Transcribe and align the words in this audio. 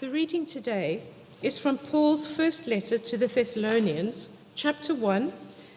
The 0.00 0.10
reading 0.10 0.44
today 0.44 1.04
is 1.40 1.56
from 1.56 1.78
Paul's 1.78 2.26
first 2.26 2.66
letter 2.66 2.98
to 2.98 3.16
the 3.16 3.28
Thessalonians, 3.28 4.28
chapter 4.56 4.92
1, 4.92 5.32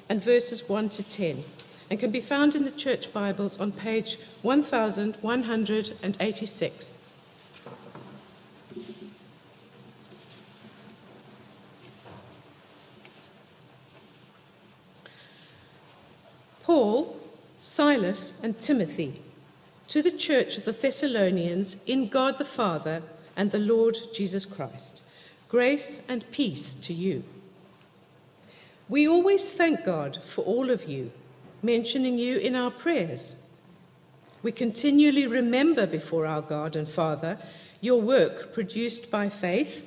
and 0.09 0.24
verses 0.24 0.67
1 0.67 0.90
to 0.90 1.04
10, 1.04 1.43
and 1.92 2.00
can 2.00 2.09
be 2.09 2.19
found 2.19 2.56
in 2.56 2.66
the 2.66 2.72
Church 2.72 3.14
Bibles 3.14 3.59
on 3.59 3.72
page 3.72 4.17
1186. 4.42 6.95
Paul, 16.63 17.20
Silas, 17.59 18.34
and 18.41 18.59
Timothy, 18.59 19.21
to 19.89 20.02
the 20.02 20.09
church 20.09 20.57
of 20.57 20.65
the 20.65 20.71
Thessalonians 20.71 21.75
in 21.86 22.09
God 22.09 22.39
the 22.39 22.45
Father 22.45 23.04
and 23.38 23.49
the 23.51 23.59
Lord 23.59 23.97
Jesus 24.13 24.45
Christ, 24.45 25.03
grace 25.47 26.02
and 26.09 26.30
peace 26.31 26.73
to 26.81 26.93
you. 26.93 27.23
We 28.89 29.07
always 29.07 29.48
thank 29.48 29.85
God 29.85 30.20
for 30.27 30.43
all 30.43 30.70
of 30.70 30.85
you, 30.85 31.12
mentioning 31.63 32.17
you 32.17 32.38
in 32.39 32.55
our 32.55 32.71
prayers. 32.71 33.35
We 34.43 34.52
continually 34.52 35.27
remember 35.27 35.88
before 35.88 36.26
our 36.26 36.41
God 36.41 36.76
and 36.76 36.89
Father 36.89 37.38
your 37.79 38.02
work 38.02 38.53
produced 38.53 39.12
by 39.12 39.29
faith, 39.29 39.85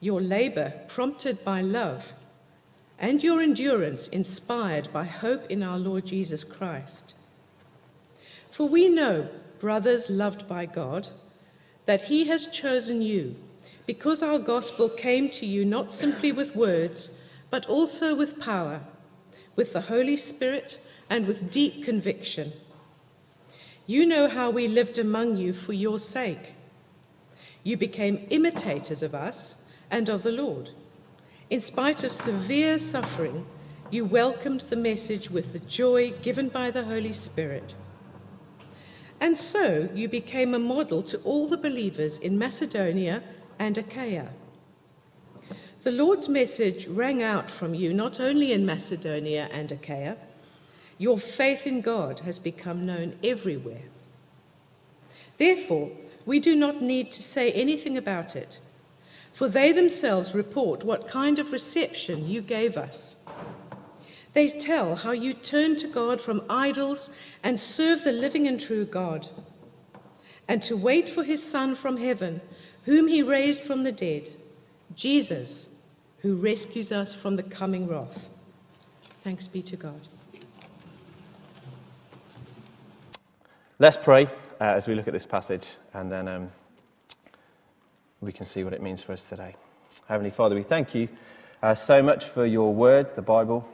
your 0.00 0.20
labor 0.20 0.72
prompted 0.88 1.42
by 1.44 1.62
love 1.62 2.04
and 2.98 3.22
your 3.22 3.40
endurance 3.40 4.08
inspired 4.08 4.92
by 4.92 5.04
hope 5.04 5.50
in 5.50 5.62
our 5.62 5.78
Lord 5.78 6.06
Jesus 6.06 6.44
Christ. 6.44 7.14
For 8.50 8.68
we 8.68 8.88
know, 8.88 9.28
brothers 9.58 10.08
loved 10.08 10.46
by 10.46 10.66
God, 10.66 11.08
that 11.86 12.02
He 12.02 12.26
has 12.28 12.46
chosen 12.46 13.02
you, 13.02 13.36
because 13.86 14.22
our 14.22 14.38
gospel 14.38 14.88
came 14.88 15.28
to 15.30 15.46
you 15.46 15.64
not 15.64 15.92
simply 15.92 16.32
with 16.32 16.56
words, 16.56 17.10
but 17.50 17.66
also 17.66 18.14
with 18.14 18.40
power, 18.40 18.80
with 19.56 19.72
the 19.72 19.82
Holy 19.82 20.16
Spirit, 20.16 20.78
and 21.10 21.26
with 21.26 21.50
deep 21.50 21.84
conviction. 21.84 22.52
You 23.86 24.06
know 24.06 24.28
how 24.28 24.50
we 24.50 24.66
lived 24.66 24.98
among 24.98 25.36
you 25.36 25.52
for 25.52 25.74
your 25.74 25.98
sake. 25.98 26.54
You 27.62 27.76
became 27.76 28.26
imitators 28.30 29.02
of 29.02 29.14
us 29.14 29.54
and 29.90 30.08
of 30.08 30.22
the 30.22 30.32
Lord. 30.32 30.70
In 31.50 31.60
spite 31.60 32.04
of 32.04 32.12
severe 32.12 32.78
suffering, 32.78 33.46
you 33.90 34.06
welcomed 34.06 34.62
the 34.62 34.76
message 34.76 35.30
with 35.30 35.52
the 35.52 35.58
joy 35.58 36.12
given 36.22 36.48
by 36.48 36.70
the 36.70 36.84
Holy 36.84 37.12
Spirit. 37.12 37.74
And 39.20 39.36
so 39.36 39.88
you 39.94 40.08
became 40.08 40.54
a 40.54 40.58
model 40.58 41.02
to 41.04 41.18
all 41.18 41.48
the 41.48 41.56
believers 41.56 42.18
in 42.18 42.38
Macedonia 42.38 43.22
and 43.58 43.78
Achaia. 43.78 44.28
The 45.82 45.92
Lord's 45.92 46.28
message 46.28 46.86
rang 46.86 47.22
out 47.22 47.50
from 47.50 47.74
you 47.74 47.92
not 47.92 48.20
only 48.20 48.52
in 48.52 48.66
Macedonia 48.66 49.48
and 49.52 49.70
Achaia, 49.70 50.16
your 50.98 51.18
faith 51.18 51.66
in 51.66 51.80
God 51.80 52.20
has 52.20 52.38
become 52.38 52.86
known 52.86 53.16
everywhere. 53.22 53.82
Therefore, 55.36 55.90
we 56.24 56.40
do 56.40 56.54
not 56.54 56.82
need 56.82 57.12
to 57.12 57.22
say 57.22 57.52
anything 57.52 57.98
about 57.98 58.34
it 58.36 58.58
for 59.34 59.48
they 59.48 59.72
themselves 59.72 60.32
report 60.32 60.84
what 60.84 61.08
kind 61.08 61.40
of 61.40 61.50
reception 61.50 62.28
you 62.28 62.40
gave 62.40 62.76
us. 62.76 63.16
They 64.34 64.48
tell 64.48 64.96
how 64.96 65.12
you 65.12 65.32
turned 65.32 65.78
to 65.78 65.88
God 65.88 66.20
from 66.20 66.42
idols 66.48 67.08
and 67.42 67.58
serve 67.58 68.04
the 68.04 68.12
living 68.12 68.46
and 68.46 68.60
true 68.60 68.84
God, 68.84 69.28
and 70.48 70.62
to 70.64 70.76
wait 70.76 71.08
for 71.08 71.24
his 71.24 71.42
Son 71.42 71.74
from 71.74 71.96
heaven, 71.96 72.40
whom 72.84 73.08
he 73.08 73.22
raised 73.22 73.62
from 73.62 73.84
the 73.84 73.92
dead, 73.92 74.30
Jesus, 74.94 75.68
who 76.18 76.36
rescues 76.36 76.92
us 76.92 77.14
from 77.14 77.36
the 77.36 77.42
coming 77.42 77.86
wrath. 77.86 78.28
Thanks 79.22 79.46
be 79.46 79.62
to 79.62 79.76
God. 79.76 80.00
Let's 83.78 83.96
pray 83.96 84.26
uh, 84.60 84.64
as 84.64 84.86
we 84.86 84.94
look 84.94 85.08
at 85.08 85.14
this 85.14 85.26
passage, 85.26 85.66
and 85.94 86.12
then. 86.12 86.28
Um 86.28 86.50
we 88.24 88.32
can 88.32 88.46
see 88.46 88.64
what 88.64 88.72
it 88.72 88.80
means 88.80 89.02
for 89.02 89.12
us 89.12 89.28
today. 89.28 89.54
Heavenly 90.08 90.30
Father, 90.30 90.54
we 90.54 90.62
thank 90.62 90.94
you 90.94 91.08
uh, 91.62 91.74
so 91.74 92.02
much 92.02 92.24
for 92.24 92.46
your 92.46 92.72
word, 92.72 93.14
the 93.14 93.22
Bible. 93.22 93.68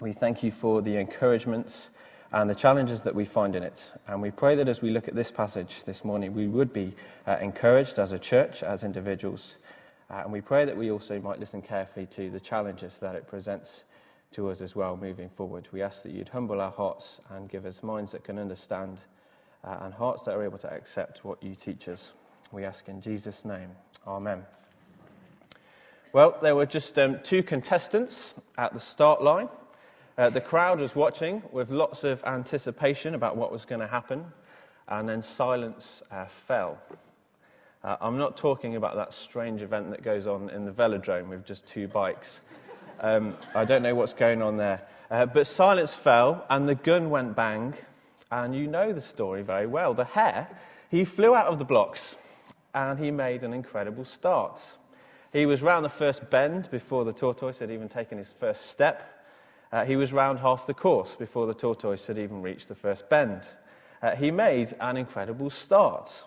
We 0.00 0.12
thank 0.12 0.44
you 0.44 0.52
for 0.52 0.80
the 0.80 0.96
encouragements 0.96 1.90
and 2.30 2.48
the 2.48 2.54
challenges 2.54 3.02
that 3.02 3.16
we 3.16 3.24
find 3.24 3.56
in 3.56 3.64
it. 3.64 3.92
And 4.06 4.22
we 4.22 4.30
pray 4.30 4.54
that 4.54 4.68
as 4.68 4.80
we 4.80 4.90
look 4.90 5.08
at 5.08 5.16
this 5.16 5.32
passage 5.32 5.82
this 5.82 6.04
morning, 6.04 6.34
we 6.34 6.46
would 6.46 6.72
be 6.72 6.94
uh, 7.26 7.38
encouraged 7.40 7.98
as 7.98 8.12
a 8.12 8.18
church, 8.18 8.62
as 8.62 8.84
individuals. 8.84 9.56
Uh, 10.08 10.20
and 10.22 10.32
we 10.32 10.40
pray 10.40 10.64
that 10.64 10.76
we 10.76 10.92
also 10.92 11.20
might 11.20 11.40
listen 11.40 11.60
carefully 11.60 12.06
to 12.06 12.30
the 12.30 12.38
challenges 12.38 12.98
that 12.98 13.16
it 13.16 13.26
presents 13.26 13.82
to 14.30 14.48
us 14.50 14.60
as 14.60 14.76
well 14.76 14.96
moving 14.96 15.28
forward. 15.30 15.66
We 15.72 15.82
ask 15.82 16.04
that 16.04 16.12
you'd 16.12 16.28
humble 16.28 16.60
our 16.60 16.70
hearts 16.70 17.20
and 17.30 17.48
give 17.48 17.66
us 17.66 17.82
minds 17.82 18.12
that 18.12 18.22
can 18.22 18.38
understand 18.38 18.98
uh, 19.64 19.78
and 19.80 19.92
hearts 19.92 20.24
that 20.26 20.36
are 20.36 20.44
able 20.44 20.58
to 20.58 20.72
accept 20.72 21.24
what 21.24 21.42
you 21.42 21.56
teach 21.56 21.88
us. 21.88 22.12
We 22.52 22.64
ask 22.64 22.88
in 22.88 23.00
Jesus' 23.00 23.44
name. 23.44 23.70
Amen. 24.06 24.44
Well, 26.12 26.38
there 26.40 26.54
were 26.54 26.66
just 26.66 26.96
um, 27.00 27.18
two 27.24 27.42
contestants 27.42 28.34
at 28.56 28.72
the 28.72 28.80
start 28.80 29.22
line. 29.22 29.48
Uh, 30.18 30.28
the 30.28 30.40
crowd 30.40 30.80
was 30.80 30.96
watching 30.96 31.40
with 31.52 31.70
lots 31.70 32.02
of 32.02 32.22
anticipation 32.24 33.14
about 33.14 33.36
what 33.36 33.52
was 33.52 33.64
going 33.64 33.80
to 33.80 33.86
happen, 33.86 34.24
and 34.88 35.08
then 35.08 35.22
silence 35.22 36.02
uh, 36.10 36.24
fell. 36.24 36.76
Uh, 37.84 37.96
I'm 38.00 38.18
not 38.18 38.36
talking 38.36 38.74
about 38.74 38.96
that 38.96 39.12
strange 39.12 39.62
event 39.62 39.90
that 39.90 40.02
goes 40.02 40.26
on 40.26 40.50
in 40.50 40.64
the 40.64 40.72
velodrome 40.72 41.28
with 41.28 41.44
just 41.44 41.68
two 41.68 41.86
bikes. 41.86 42.40
Um, 42.98 43.36
I 43.54 43.64
don't 43.64 43.84
know 43.84 43.94
what's 43.94 44.12
going 44.12 44.42
on 44.42 44.56
there. 44.56 44.82
Uh, 45.08 45.24
but 45.24 45.46
silence 45.46 45.94
fell, 45.94 46.44
and 46.50 46.68
the 46.68 46.74
gun 46.74 47.10
went 47.10 47.36
bang, 47.36 47.74
and 48.32 48.56
you 48.56 48.66
know 48.66 48.92
the 48.92 49.00
story 49.00 49.42
very 49.42 49.68
well. 49.68 49.94
The 49.94 50.04
hare, 50.04 50.48
he 50.90 51.04
flew 51.04 51.36
out 51.36 51.46
of 51.46 51.60
the 51.60 51.64
blocks 51.64 52.16
and 52.74 52.98
he 52.98 53.12
made 53.12 53.44
an 53.44 53.52
incredible 53.52 54.04
start. 54.04 54.76
He 55.32 55.46
was 55.46 55.62
round 55.62 55.84
the 55.84 55.90
first 55.90 56.28
bend 56.28 56.70
before 56.70 57.04
the 57.04 57.12
tortoise 57.12 57.58
had 57.60 57.70
even 57.70 57.88
taken 57.88 58.18
his 58.18 58.32
first 58.32 58.66
step. 58.66 59.17
Uh, 59.72 59.84
he 59.84 59.96
was 59.96 60.12
round 60.12 60.38
half 60.38 60.66
the 60.66 60.74
course 60.74 61.14
before 61.14 61.46
the 61.46 61.54
tortoise 61.54 62.06
had 62.06 62.18
even 62.18 62.42
reached 62.42 62.68
the 62.68 62.74
first 62.74 63.08
bend. 63.08 63.46
Uh, 64.02 64.16
he 64.16 64.30
made 64.30 64.74
an 64.80 64.96
incredible 64.96 65.50
start. 65.50 66.24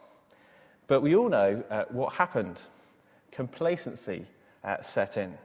But 0.87 1.01
we 1.01 1.15
all 1.15 1.29
know 1.29 1.63
uh, 1.69 1.85
what 1.89 2.13
happened. 2.13 2.61
Complacency 3.31 4.25
uh, 4.63 4.81
set 4.81 5.17
in, 5.17 5.37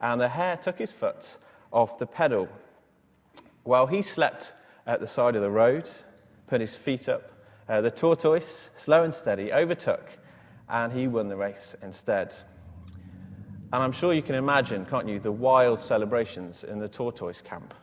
and 0.00 0.20
the 0.20 0.28
hare 0.28 0.56
took 0.56 0.78
his 0.78 0.92
foot 0.92 1.36
off 1.72 1.98
the 1.98 2.06
pedal. 2.06 2.48
While 3.64 3.86
he 3.86 4.02
slept 4.02 4.52
at 4.86 5.00
the 5.00 5.06
side 5.06 5.36
of 5.36 5.42
the 5.42 5.50
road, 5.50 5.88
put 6.46 6.60
his 6.60 6.74
feet 6.74 7.08
up, 7.08 7.30
uh, 7.68 7.82
the 7.82 7.90
tortoise, 7.90 8.70
slow 8.76 9.04
and 9.04 9.12
steady, 9.12 9.52
overtook 9.52 10.18
and 10.68 10.92
he 10.92 11.08
won 11.08 11.28
the 11.28 11.36
race 11.36 11.76
instead. 11.82 12.34
And 13.70 13.82
I'm 13.82 13.92
sure 13.92 14.14
you 14.14 14.22
can 14.22 14.34
imagine, 14.34 14.86
can't 14.86 15.06
you, 15.06 15.18
the 15.18 15.30
wild 15.30 15.78
celebrations 15.78 16.64
in 16.64 16.78
the 16.78 16.88
tortoise 16.88 17.42
camp. 17.42 17.74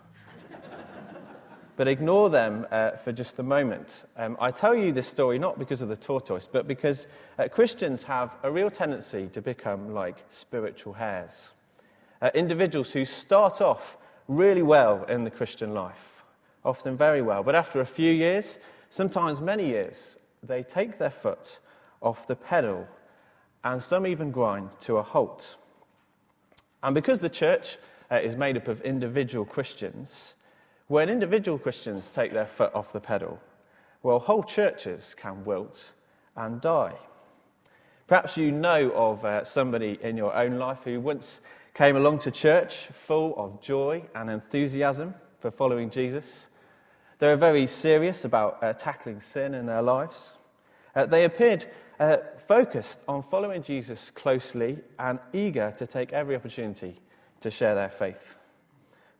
but 1.75 1.88
ignore 1.88 2.31
them 2.31 2.66
uh, 2.72 2.91
for 2.91 3.12
just 3.12 3.38
a 3.38 3.44
moment. 3.44 4.06
Um, 4.18 4.35
I 4.41 4.50
tell 4.50 4.73
you 4.73 4.91
this 4.91 5.06
story 5.06 5.38
not 5.38 5.59
because 5.59 5.84
of 5.84 5.90
the 5.90 5.96
tortoise, 5.96 6.47
but 6.51 6.68
because 6.68 7.06
uh, 7.38 7.47
Christians 7.50 8.01
have 8.01 8.35
a 8.41 8.51
real 8.51 8.72
tendency 8.72 9.28
to 9.28 9.44
become 9.44 9.94
like 9.94 10.25
spiritual 10.29 10.94
hares. 10.94 11.53
Uh, 12.19 12.31
individuals 12.34 12.91
who 12.91 13.06
start 13.06 13.62
off 13.62 13.96
really 14.28 14.63
well 14.63 15.03
in 15.03 15.23
the 15.23 15.29
Christian 15.29 15.75
life, 15.75 16.23
often 16.63 16.97
very 16.97 17.22
well, 17.22 17.44
but 17.44 17.53
after 17.53 17.79
a 17.79 17.85
few 17.85 18.12
years, 18.12 18.57
sometimes 18.90 19.40
many 19.40 19.67
years, 19.67 20.17
they 20.41 20.63
take 20.63 20.97
their 20.97 21.12
foot 21.12 21.59
off 22.02 22.25
the 22.25 22.35
pedal, 22.35 22.88
and 23.63 23.84
some 23.84 24.07
even 24.07 24.31
grind 24.31 24.72
to 24.79 24.97
a 24.97 25.03
halt. 25.03 25.58
And 26.85 26.93
because 26.93 27.20
the 27.20 27.29
church 27.29 27.79
uh, 28.11 28.17
is 28.17 28.35
made 28.35 28.58
up 28.58 28.67
of 28.67 28.79
individual 28.82 29.43
Christians, 29.43 30.35
when 30.85 31.09
individual 31.09 31.58
Christians 31.58 32.11
take 32.11 32.32
their 32.32 32.46
foot 32.46 32.76
off 32.76 32.93
the 32.93 32.99
pedal, 32.99 33.40
well, 34.03 34.20
whole 34.20 34.43
churches 34.43 35.16
can 35.17 35.43
wilt 35.46 35.93
and 36.35 36.61
die. 36.61 36.93
Perhaps 38.05 38.37
you 38.37 38.52
know 38.52 38.91
of 38.91 39.26
uh, 39.26 39.43
somebody 39.43 39.97
in 40.03 40.16
your 40.16 40.35
own 40.35 40.59
life 40.59 40.82
who 40.84 40.99
once 41.02 41.41
came 41.73 41.96
along 41.96 42.20
to 42.20 42.29
church 42.29 42.85
full 42.91 43.34
of 43.35 43.59
joy 43.59 44.03
and 44.14 44.29
enthusiasm 44.29 45.16
for 45.40 45.49
following 45.49 45.90
Jesus. 45.90 46.49
They 47.17 47.26
were 47.26 47.35
very 47.35 47.66
serious 47.66 48.26
about 48.26 48.64
uh, 48.64 48.73
tackling 48.73 49.22
sin 49.22 49.55
in 49.55 49.66
their 49.66 49.81
lives. 49.81 50.35
Uh, 50.96 51.08
they 51.08 51.26
appeared 51.26 51.66
uh, 51.99 52.17
focused 52.37 53.03
on 53.07 53.23
following 53.23 53.63
Jesus 53.63 54.09
closely 54.11 54.79
and 54.99 55.19
eager 55.33 55.73
to 55.77 55.87
take 55.87 56.13
every 56.13 56.35
opportunity 56.35 56.99
to 57.41 57.51
share 57.51 57.75
their 57.75 57.89
faith. 57.89 58.37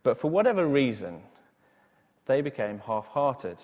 But 0.04 0.18
for 0.18 0.30
whatever 0.30 0.68
reason, 0.68 1.22
they 2.26 2.42
became 2.42 2.80
half 2.80 3.08
hearted. 3.08 3.64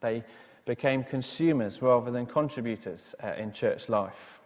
They 0.00 0.24
became 0.64 1.04
consumers 1.04 1.82
rather 1.82 2.10
than 2.10 2.26
contributors 2.26 3.14
uh, 3.22 3.32
in 3.36 3.52
church 3.52 3.88
life. 3.88 4.40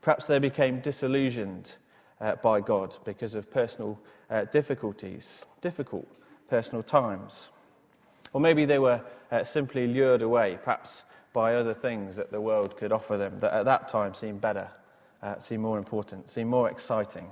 Perhaps 0.00 0.26
they 0.26 0.38
became 0.38 0.80
disillusioned 0.80 1.76
uh, 2.20 2.36
by 2.36 2.60
God 2.60 2.96
because 3.04 3.34
of 3.34 3.50
personal 3.50 3.98
uh, 4.30 4.44
difficulties, 4.44 5.44
difficult 5.60 6.08
personal 6.48 6.82
times. 6.82 7.48
Or 8.32 8.40
maybe 8.40 8.64
they 8.64 8.78
were 8.78 9.02
uh, 9.30 9.44
simply 9.44 9.86
lured 9.86 10.22
away, 10.22 10.58
perhaps 10.62 11.04
by 11.32 11.54
other 11.54 11.74
things 11.74 12.16
that 12.16 12.30
the 12.30 12.40
world 12.40 12.76
could 12.76 12.92
offer 12.92 13.16
them 13.16 13.40
that 13.40 13.52
at 13.52 13.64
that 13.64 13.88
time 13.88 14.14
seemed 14.14 14.40
better, 14.40 14.68
uh, 15.22 15.38
seemed 15.38 15.62
more 15.62 15.78
important, 15.78 16.28
seemed 16.30 16.50
more 16.50 16.70
exciting. 16.70 17.28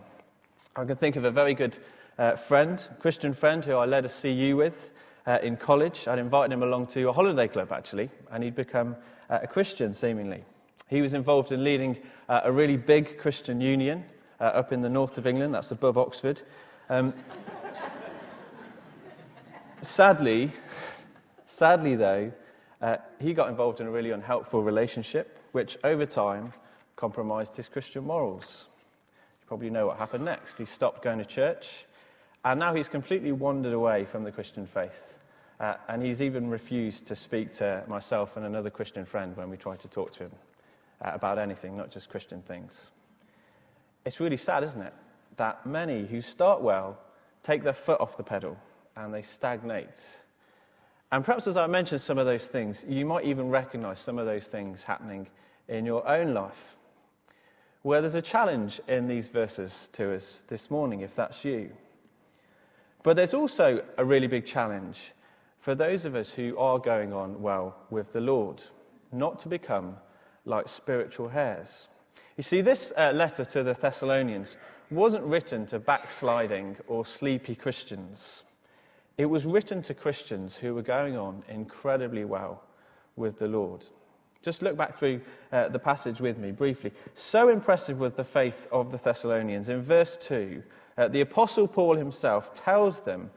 I 0.76 0.85
can 0.85 0.97
think 0.97 1.17
of 1.17 1.25
a 1.25 1.31
very 1.31 1.55
good 1.55 1.79
uh, 2.19 2.37
friend, 2.37 2.82
Christian 2.99 3.32
friend, 3.32 3.64
who 3.64 3.76
I 3.76 3.87
led 3.87 4.05
a 4.05 4.08
CU 4.08 4.56
with 4.56 4.91
uh, 5.26 5.38
in 5.43 5.56
college. 5.56 6.06
I'd 6.08 6.19
invited 6.19 6.52
him 6.52 6.62
along 6.62 6.87
to 6.88 7.08
a 7.08 7.12
holiday 7.12 7.49
club, 7.49 7.73
actually, 7.73 8.11
and 8.31 8.43
he'd 8.43 8.55
become 8.55 8.97
uh, 9.29 9.41
a 9.43 9.47
Christian, 9.47 9.93
seemingly. 9.94 10.44
He 10.88 11.03
was 11.03 11.14
involved 11.14 11.53
in 11.53 11.62
leading 11.62 11.99
uh, 12.29 12.41
a 12.44 12.53
really 12.53 12.76
big 12.76 13.19
Christian 13.19 13.61
union 13.61 14.05
uh, 14.41 14.44
up 14.44 14.73
in 14.73 14.81
the 14.81 14.88
north 14.88 15.19
of 15.19 15.26
England, 15.26 15.55
that's 15.55 15.70
above 15.70 15.99
Oxford. 15.99 16.43
Um, 16.88 17.14
sadly, 19.82 20.50
sadly, 21.46 21.96
though, 21.96 22.32
uh, 22.81 22.97
he 23.19 23.35
got 23.35 23.49
involved 23.49 23.81
in 23.81 23.87
a 23.87 23.91
really 23.91 24.11
unhelpful 24.11 24.62
relationship, 24.62 25.38
which 25.53 25.77
over 25.85 26.06
time 26.06 26.53
compromised 26.97 27.56
his 27.56 27.69
Christian 27.69 28.05
morals. 28.05 28.69
You 29.41 29.47
probably 29.47 29.71
know 29.71 29.87
what 29.87 29.99
happened 29.99 30.25
next. 30.25 30.59
He 30.59 30.65
stopped 30.65 31.03
going 31.03 31.19
to 31.19 31.25
church, 31.25 31.87
and 32.44 32.59
now 32.59 32.75
he's 32.75 32.88
completely 32.88 33.32
wandered 33.32 33.73
away 33.73 34.05
from 34.05 34.25
the 34.25 34.32
Christian 34.32 34.67
faith. 34.67 35.19
Uh, 35.61 35.75
and 35.88 36.03
he's 36.03 36.23
even 36.23 36.49
refused 36.49 37.05
to 37.06 37.15
speak 37.15 37.53
to 37.53 37.85
myself 37.87 38.38
and 38.38 38.47
another 38.47 38.71
Christian 38.71 39.05
friend 39.05 39.37
when 39.37 39.50
we 39.50 39.59
try 39.59 39.77
to 39.77 39.88
talk 39.88 40.11
to 40.12 40.25
him 40.25 40.32
uh, 41.05 41.11
about 41.12 41.38
anything, 41.38 41.77
not 41.77 41.91
just 41.91 42.09
Christian 42.09 42.41
things. 42.41 42.91
It's 44.06 44.21
really 44.21 44.38
sad, 44.38 44.65
isn't 44.65 44.81
it? 44.81 44.94
That 45.37 45.67
many 45.67 46.06
who 46.06 46.23
start 46.23 46.62
well 46.62 46.99
take 47.43 47.62
their 47.62 47.75
foot 47.75 48.00
off 48.00 48.17
the 48.17 48.23
pedal 48.23 48.56
and 48.97 49.12
they 49.12 49.23
stagnate. 49.23 50.19
And 51.12 51.25
perhaps 51.25 51.47
as 51.47 51.57
I 51.57 51.67
mentioned 51.67 52.01
some 52.01 52.19
of 52.19 52.27
those 52.27 52.47
things, 52.47 52.85
you 52.89 53.05
might 53.05 53.25
even 53.25 53.49
recognize 53.49 53.99
some 53.99 54.19
of 54.19 54.27
those 54.27 54.47
things 54.47 54.85
happening 54.85 55.29
in 55.69 55.85
your 55.85 56.07
own 56.07 56.35
life. 56.35 56.77
Where 57.83 58.01
there's 58.01 58.15
a 58.15 58.23
challenge 58.23 58.81
in 58.87 59.09
these 59.09 59.29
verses 59.29 59.89
to 59.95 60.15
us 60.15 60.43
this 60.49 60.71
morning, 60.71 61.01
if 61.01 61.15
that's 61.15 61.45
you. 61.45 61.71
But 63.03 63.17
there's 63.17 63.35
also 63.35 63.83
a 63.97 64.05
really 64.05 64.27
big 64.27 64.45
challenge 64.45 65.12
for 65.59 65.75
those 65.75 66.05
of 66.05 66.15
us 66.15 66.31
who 66.31 66.57
are 66.59 66.79
going 66.79 67.13
on 67.13 67.43
well 67.43 67.77
with 67.91 68.13
the 68.13 68.21
Lord, 68.21 68.63
not 69.13 69.39
to 69.41 69.49
become 69.49 69.97
like 70.45 70.69
spiritual 70.69 71.29
hares. 71.29 71.89
You 72.37 72.43
see, 72.43 72.61
this 72.61 72.93
uh, 72.97 73.13
letter 73.13 73.45
to 73.45 73.63
the 73.63 73.75
Thessalonians 73.75 74.56
wasn't 74.91 75.25
written 75.25 75.67
to 75.67 75.79
backsliding 75.79 76.77
or 76.87 77.05
sleepy 77.05 77.55
Christians. 77.55 78.45
It 79.20 79.28
was 79.28 79.44
written 79.44 79.82
to 79.82 79.93
Christians 79.93 80.56
who 80.56 80.75
were 80.75 80.81
going 80.81 81.14
on 81.14 81.43
incredibly 81.46 82.25
well 82.25 82.62
with 83.17 83.38
the 83.38 83.49
Lord. 83.49 83.87
Just 84.40 84.62
look 84.62 84.78
back 84.78 84.94
through 84.94 85.20
uh, 85.52 85.69
the 85.69 85.78
passage 85.78 86.22
with 86.22 86.38
me 86.38 86.52
briefly. 86.52 86.90
So 87.12 87.50
impressive 87.50 88.00
was 88.00 88.12
the 88.12 88.25
faith 88.25 88.67
of 88.72 88.90
the 88.90 88.96
Thessalonians. 88.96 89.69
In 89.69 89.82
verse 89.82 90.17
2, 90.17 90.62
uh, 90.96 91.08
the 91.08 91.20
Apostle 91.20 91.69
Paul 91.69 91.96
himself 91.96 92.55
tells 92.55 93.00
them 93.00 93.31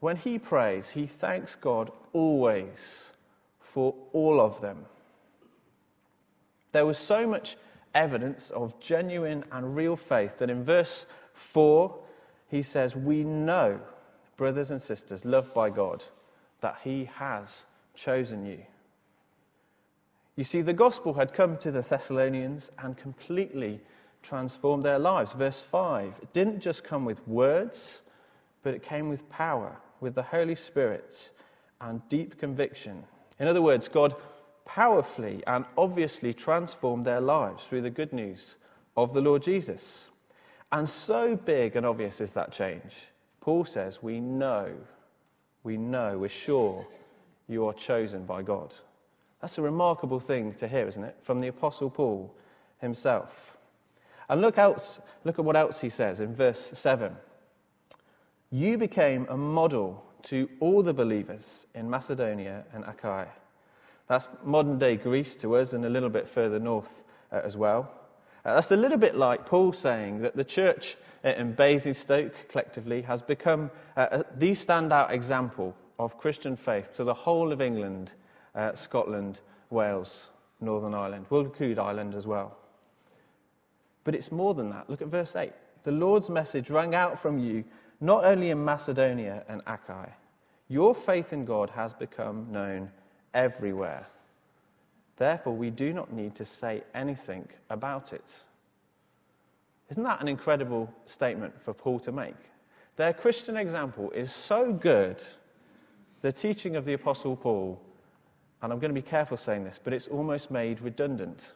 when 0.00 0.16
he 0.16 0.38
prays, 0.38 0.88
he 0.88 1.04
thanks 1.04 1.54
God 1.54 1.92
always 2.14 3.12
for 3.60 3.94
all 4.14 4.40
of 4.40 4.62
them. 4.62 4.86
There 6.72 6.86
was 6.86 6.96
so 6.96 7.26
much 7.26 7.58
evidence 7.94 8.48
of 8.52 8.80
genuine 8.80 9.44
and 9.52 9.76
real 9.76 9.96
faith 9.96 10.38
that 10.38 10.48
in 10.48 10.64
verse 10.64 11.04
4 11.34 11.94
he 12.48 12.62
says, 12.62 12.96
We 12.96 13.22
know, 13.22 13.80
brothers 14.38 14.70
and 14.70 14.80
sisters, 14.80 15.26
loved 15.26 15.52
by 15.52 15.68
God, 15.68 16.02
that 16.62 16.78
he 16.82 17.04
has 17.16 17.66
chosen 17.94 18.46
you. 18.46 18.60
You 20.36 20.44
see, 20.44 20.62
the 20.62 20.72
gospel 20.72 21.14
had 21.14 21.34
come 21.34 21.58
to 21.58 21.70
the 21.70 21.82
Thessalonians 21.82 22.70
and 22.78 22.96
completely 22.96 23.80
transformed 24.22 24.84
their 24.84 24.98
lives. 24.98 25.32
Verse 25.34 25.60
5 25.60 26.20
it 26.22 26.32
didn't 26.32 26.60
just 26.60 26.84
come 26.84 27.04
with 27.04 27.26
words, 27.28 28.02
but 28.62 28.72
it 28.72 28.82
came 28.82 29.08
with 29.08 29.28
power, 29.28 29.76
with 30.00 30.14
the 30.14 30.22
Holy 30.22 30.54
Spirit 30.54 31.30
and 31.80 32.00
deep 32.08 32.38
conviction. 32.38 33.04
In 33.38 33.48
other 33.48 33.62
words, 33.62 33.88
God 33.88 34.14
powerfully 34.64 35.42
and 35.46 35.64
obviously 35.76 36.32
transformed 36.32 37.04
their 37.04 37.20
lives 37.20 37.64
through 37.64 37.82
the 37.82 37.90
good 37.90 38.12
news 38.12 38.56
of 38.96 39.12
the 39.12 39.20
Lord 39.20 39.42
Jesus. 39.42 40.10
And 40.70 40.88
so 40.88 41.34
big 41.34 41.74
and 41.74 41.86
obvious 41.86 42.20
is 42.20 42.34
that 42.34 42.52
change. 42.52 42.94
Paul 43.48 43.64
says, 43.64 44.02
We 44.02 44.20
know, 44.20 44.74
we 45.62 45.78
know, 45.78 46.18
we're 46.18 46.28
sure 46.28 46.86
you 47.46 47.66
are 47.66 47.72
chosen 47.72 48.26
by 48.26 48.42
God. 48.42 48.74
That's 49.40 49.56
a 49.56 49.62
remarkable 49.62 50.20
thing 50.20 50.52
to 50.56 50.68
hear, 50.68 50.86
isn't 50.86 51.02
it? 51.02 51.16
From 51.22 51.40
the 51.40 51.48
Apostle 51.48 51.88
Paul 51.88 52.34
himself. 52.78 53.56
And 54.28 54.42
look, 54.42 54.58
else, 54.58 55.00
look 55.24 55.38
at 55.38 55.46
what 55.46 55.56
else 55.56 55.80
he 55.80 55.88
says 55.88 56.20
in 56.20 56.34
verse 56.34 56.60
7. 56.60 57.16
You 58.50 58.76
became 58.76 59.26
a 59.30 59.36
model 59.38 60.04
to 60.24 60.50
all 60.60 60.82
the 60.82 60.92
believers 60.92 61.66
in 61.74 61.88
Macedonia 61.88 62.64
and 62.74 62.84
Achaia. 62.84 63.28
That's 64.08 64.28
modern 64.44 64.78
day 64.78 64.96
Greece 64.96 65.34
to 65.36 65.56
us 65.56 65.72
and 65.72 65.86
a 65.86 65.88
little 65.88 66.10
bit 66.10 66.28
further 66.28 66.58
north 66.58 67.02
uh, 67.32 67.40
as 67.42 67.56
well. 67.56 67.90
Uh, 68.44 68.54
that's 68.54 68.70
a 68.70 68.76
little 68.76 68.98
bit 68.98 69.16
like 69.16 69.46
Paul 69.46 69.72
saying 69.72 70.20
that 70.20 70.36
the 70.36 70.44
church 70.44 70.96
in 71.24 71.52
Basingstoke 71.52 72.32
collectively 72.48 73.02
has 73.02 73.22
become 73.22 73.70
uh, 73.96 74.22
the 74.36 74.52
standout 74.52 75.10
example 75.10 75.74
of 75.98 76.16
Christian 76.18 76.56
faith 76.56 76.92
to 76.94 77.04
the 77.04 77.14
whole 77.14 77.52
of 77.52 77.60
England, 77.60 78.12
uh, 78.54 78.74
Scotland, 78.74 79.40
Wales, 79.70 80.28
Northern 80.60 80.94
Ireland. 80.94 81.26
We'll 81.30 81.44
include 81.44 81.78
Ireland 81.78 82.14
as 82.14 82.26
well. 82.26 82.56
But 84.04 84.14
it's 84.14 84.32
more 84.32 84.54
than 84.54 84.70
that. 84.70 84.88
Look 84.88 85.02
at 85.02 85.08
verse 85.08 85.34
8. 85.36 85.52
The 85.82 85.92
Lord's 85.92 86.30
message 86.30 86.70
rang 86.70 86.94
out 86.94 87.18
from 87.18 87.38
you 87.38 87.64
not 88.00 88.24
only 88.24 88.50
in 88.50 88.64
Macedonia 88.64 89.44
and 89.48 89.60
Achaia. 89.66 90.12
Your 90.68 90.94
faith 90.94 91.32
in 91.32 91.44
God 91.44 91.70
has 91.70 91.92
become 91.92 92.52
known 92.52 92.90
everywhere. 93.34 94.06
Therefore, 95.18 95.52
we 95.52 95.70
do 95.70 95.92
not 95.92 96.12
need 96.12 96.36
to 96.36 96.44
say 96.44 96.84
anything 96.94 97.48
about 97.68 98.12
it. 98.12 98.40
Isn't 99.90 100.04
that 100.04 100.20
an 100.20 100.28
incredible 100.28 100.92
statement 101.06 101.60
for 101.60 101.74
Paul 101.74 101.98
to 102.00 102.12
make? 102.12 102.36
Their 102.96 103.12
Christian 103.12 103.56
example 103.56 104.10
is 104.12 104.32
so 104.32 104.72
good, 104.72 105.22
the 106.22 106.30
teaching 106.32 106.76
of 106.76 106.84
the 106.84 106.92
Apostle 106.92 107.36
Paul, 107.36 107.80
and 108.62 108.72
I'm 108.72 108.78
going 108.78 108.94
to 108.94 109.00
be 109.00 109.06
careful 109.06 109.36
saying 109.36 109.64
this, 109.64 109.78
but 109.82 109.92
it's 109.92 110.08
almost 110.08 110.50
made 110.50 110.80
redundant. 110.80 111.54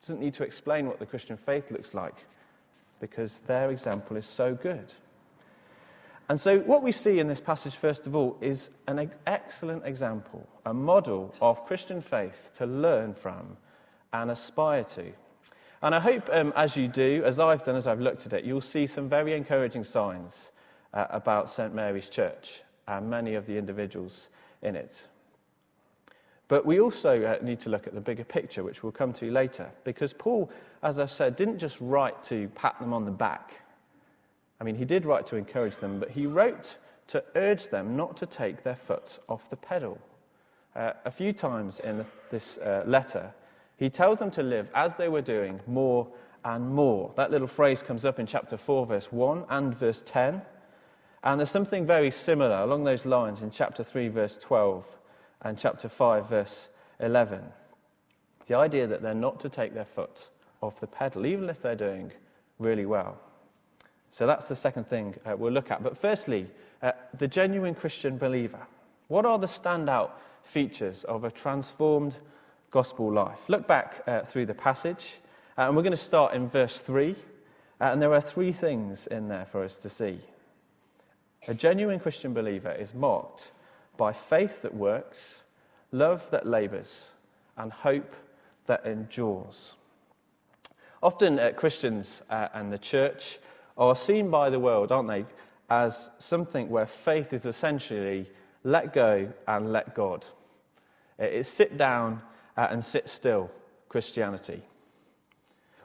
Doesn't 0.00 0.20
need 0.20 0.34
to 0.34 0.44
explain 0.44 0.86
what 0.86 0.98
the 0.98 1.06
Christian 1.06 1.36
faith 1.36 1.70
looks 1.70 1.92
like 1.92 2.26
because 3.00 3.40
their 3.40 3.70
example 3.70 4.16
is 4.16 4.26
so 4.26 4.54
good. 4.54 4.92
And 6.30 6.38
so, 6.38 6.60
what 6.60 6.84
we 6.84 6.92
see 6.92 7.18
in 7.18 7.26
this 7.26 7.40
passage, 7.40 7.74
first 7.74 8.06
of 8.06 8.14
all, 8.14 8.38
is 8.40 8.70
an 8.86 9.10
excellent 9.26 9.84
example, 9.84 10.48
a 10.64 10.72
model 10.72 11.34
of 11.40 11.66
Christian 11.66 12.00
faith 12.00 12.52
to 12.54 12.66
learn 12.66 13.14
from 13.14 13.56
and 14.12 14.30
aspire 14.30 14.84
to. 14.84 15.10
And 15.82 15.92
I 15.92 15.98
hope 15.98 16.30
um, 16.32 16.52
as 16.54 16.76
you 16.76 16.86
do, 16.86 17.24
as 17.24 17.40
I've 17.40 17.64
done, 17.64 17.74
as 17.74 17.88
I've 17.88 18.00
looked 18.00 18.26
at 18.26 18.32
it, 18.32 18.44
you'll 18.44 18.60
see 18.60 18.86
some 18.86 19.08
very 19.08 19.34
encouraging 19.34 19.82
signs 19.82 20.52
uh, 20.94 21.06
about 21.10 21.50
St. 21.50 21.74
Mary's 21.74 22.08
Church 22.08 22.62
and 22.86 23.10
many 23.10 23.34
of 23.34 23.46
the 23.46 23.58
individuals 23.58 24.28
in 24.62 24.76
it. 24.76 25.08
But 26.46 26.64
we 26.64 26.78
also 26.78 27.24
uh, 27.24 27.44
need 27.44 27.58
to 27.58 27.70
look 27.70 27.88
at 27.88 27.94
the 27.94 28.00
bigger 28.00 28.22
picture, 28.22 28.62
which 28.62 28.84
we'll 28.84 28.92
come 28.92 29.12
to 29.14 29.32
later, 29.32 29.68
because 29.82 30.12
Paul, 30.12 30.48
as 30.84 31.00
I've 31.00 31.10
said, 31.10 31.34
didn't 31.34 31.58
just 31.58 31.80
write 31.80 32.22
to 32.24 32.46
pat 32.54 32.78
them 32.78 32.92
on 32.92 33.04
the 33.04 33.10
back 33.10 33.64
I 34.60 34.64
mean, 34.64 34.74
he 34.74 34.84
did 34.84 35.06
write 35.06 35.26
to 35.26 35.36
encourage 35.36 35.78
them, 35.78 35.98
but 35.98 36.10
he 36.10 36.26
wrote 36.26 36.76
to 37.08 37.24
urge 37.34 37.68
them 37.68 37.96
not 37.96 38.16
to 38.18 38.26
take 38.26 38.62
their 38.62 38.76
foot 38.76 39.18
off 39.28 39.48
the 39.48 39.56
pedal. 39.56 39.98
Uh, 40.76 40.92
a 41.04 41.10
few 41.10 41.32
times 41.32 41.80
in 41.80 42.04
this 42.30 42.58
uh, 42.58 42.84
letter, 42.86 43.32
he 43.76 43.88
tells 43.88 44.18
them 44.18 44.30
to 44.32 44.42
live 44.42 44.70
as 44.74 44.94
they 44.94 45.08
were 45.08 45.22
doing 45.22 45.60
more 45.66 46.06
and 46.44 46.70
more. 46.70 47.12
That 47.16 47.30
little 47.30 47.48
phrase 47.48 47.82
comes 47.82 48.04
up 48.04 48.18
in 48.18 48.26
chapter 48.26 48.56
4, 48.56 48.86
verse 48.86 49.10
1 49.10 49.46
and 49.48 49.74
verse 49.74 50.02
10. 50.06 50.42
And 51.24 51.40
there's 51.40 51.50
something 51.50 51.84
very 51.84 52.10
similar 52.10 52.56
along 52.56 52.84
those 52.84 53.04
lines 53.04 53.42
in 53.42 53.50
chapter 53.50 53.82
3, 53.82 54.08
verse 54.08 54.38
12 54.38 54.98
and 55.42 55.58
chapter 55.58 55.88
5, 55.88 56.28
verse 56.28 56.68
11. 57.00 57.42
The 58.46 58.54
idea 58.54 58.86
that 58.86 59.02
they're 59.02 59.14
not 59.14 59.40
to 59.40 59.48
take 59.48 59.74
their 59.74 59.84
foot 59.84 60.28
off 60.60 60.80
the 60.80 60.86
pedal, 60.86 61.26
even 61.26 61.48
if 61.48 61.60
they're 61.60 61.74
doing 61.74 62.12
really 62.58 62.86
well. 62.86 63.18
So 64.10 64.26
that's 64.26 64.48
the 64.48 64.56
second 64.56 64.88
thing 64.88 65.16
uh, 65.24 65.36
we'll 65.36 65.52
look 65.52 65.70
at. 65.70 65.82
But 65.82 65.96
firstly, 65.96 66.48
uh, 66.82 66.92
the 67.16 67.28
genuine 67.28 67.74
Christian 67.74 68.18
believer. 68.18 68.66
What 69.08 69.24
are 69.24 69.38
the 69.38 69.46
standout 69.46 70.10
features 70.42 71.04
of 71.04 71.24
a 71.24 71.30
transformed 71.30 72.16
gospel 72.70 73.12
life. 73.12 73.48
Look 73.48 73.66
back 73.66 74.02
uh, 74.06 74.22
through 74.22 74.46
the 74.46 74.54
passage, 74.54 75.18
uh, 75.58 75.62
and 75.62 75.76
we're 75.76 75.82
going 75.82 75.92
to 75.92 75.96
start 75.96 76.34
in 76.34 76.48
verse 76.48 76.80
3. 76.80 77.14
Uh, 77.80 77.84
and 77.84 78.02
there 78.02 78.12
are 78.12 78.20
three 78.20 78.52
things 78.52 79.06
in 79.06 79.28
there 79.28 79.44
for 79.44 79.64
us 79.64 79.76
to 79.78 79.88
see. 79.88 80.20
A 81.48 81.54
genuine 81.54 81.98
Christian 81.98 82.34
believer 82.34 82.70
is 82.70 82.94
marked 82.94 83.52
by 83.96 84.12
faith 84.12 84.62
that 84.62 84.74
works, 84.74 85.42
love 85.90 86.30
that 86.30 86.46
labours, 86.46 87.12
and 87.56 87.72
hope 87.72 88.14
that 88.66 88.84
endures. 88.84 89.74
Often, 91.02 91.38
uh, 91.38 91.52
Christians 91.56 92.22
and 92.28 92.70
the 92.70 92.78
church 92.78 93.38
are 93.80 93.96
seen 93.96 94.30
by 94.30 94.50
the 94.50 94.60
world, 94.60 94.92
aren't 94.92 95.08
they, 95.08 95.24
as 95.70 96.10
something 96.18 96.68
where 96.68 96.86
faith 96.86 97.32
is 97.32 97.46
essentially 97.46 98.30
let 98.62 98.92
go 98.92 99.32
and 99.48 99.72
let 99.72 99.94
God. 99.94 100.26
It's 101.18 101.48
sit 101.48 101.76
down 101.76 102.20
uh, 102.56 102.68
and 102.70 102.84
sit 102.84 103.08
still 103.08 103.50
Christianity. 103.88 104.62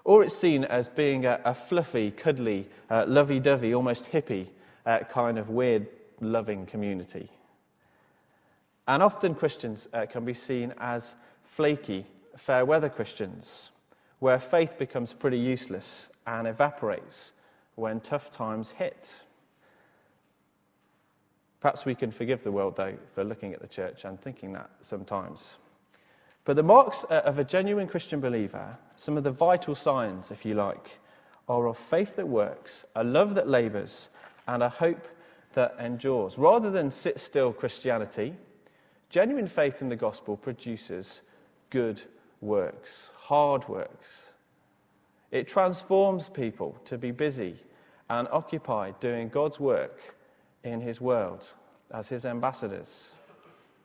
Or 0.03 0.23
it's 0.23 0.35
seen 0.35 0.65
as 0.65 0.89
being 0.89 1.25
a, 1.25 1.39
a 1.45 1.53
fluffy, 1.53 2.11
cuddly, 2.11 2.67
uh, 2.89 3.05
lovey 3.07 3.39
dovey, 3.39 3.73
almost 3.73 4.11
hippie 4.11 4.47
uh, 4.85 4.99
kind 4.99 5.39
of 5.39 5.49
weird, 5.49 5.87
loving 6.19 6.65
community. 6.65 7.29
And 8.87 9.01
often 9.01 9.33
Christians 9.33 9.87
uh, 9.93 10.05
can 10.05 10.25
be 10.25 10.33
seen 10.33 10.73
as 10.79 11.15
flaky, 11.43 12.05
fair 12.37 12.65
weather 12.65 12.89
Christians, 12.89 13.71
where 14.19 14.37
faith 14.37 14.77
becomes 14.77 15.13
pretty 15.13 15.39
useless 15.39 16.09
and 16.27 16.47
evaporates 16.47 17.33
when 17.75 17.99
tough 17.99 18.31
times 18.31 18.71
hit. 18.71 19.23
Perhaps 21.59 21.85
we 21.85 21.95
can 21.95 22.11
forgive 22.11 22.43
the 22.43 22.51
world, 22.51 22.75
though, 22.75 22.95
for 23.13 23.23
looking 23.23 23.53
at 23.53 23.61
the 23.61 23.67
church 23.67 24.05
and 24.05 24.19
thinking 24.19 24.53
that 24.53 24.69
sometimes. 24.81 25.57
But 26.43 26.55
the 26.55 26.63
marks 26.63 27.03
of 27.05 27.39
a 27.39 27.43
genuine 27.43 27.87
Christian 27.87 28.21
believer, 28.21 28.77
some 28.95 29.17
of 29.17 29.23
the 29.23 29.31
vital 29.31 29.73
signs, 29.73 30.29
if 30.29 30.45
you 30.45 30.53
like, 30.53 30.99
are 31.49 31.67
of 31.67 31.77
faith 31.77 32.15
that 32.17 32.27
works, 32.27 32.85
a 32.95 33.03
love 33.03 33.33
that 33.35 33.47
labours, 33.47 34.09
and 34.47 34.61
a 34.61 34.69
hope 34.69 35.07
that 35.55 35.75
endures. 35.79 36.37
Rather 36.37 36.69
than 36.69 36.91
sit 36.91 37.19
still 37.19 37.51
Christianity, 37.51 38.35
genuine 39.09 39.47
faith 39.47 39.81
in 39.81 39.89
the 39.89 39.95
gospel 39.95 40.37
produces 40.37 41.21
good 41.71 42.01
works, 42.41 43.09
hard 43.15 43.67
works. 43.67 44.31
It 45.35 45.49
transforms 45.49 46.29
people 46.29 46.77
to 46.85 46.97
be 46.97 47.11
busy 47.11 47.57
and 48.09 48.25
occupied 48.31 49.01
doing 49.01 49.27
God's 49.27 49.59
work 49.59 50.15
in 50.63 50.79
his 50.79 51.01
world 51.01 51.51
as 51.91 52.07
his 52.07 52.25
ambassadors. 52.25 53.11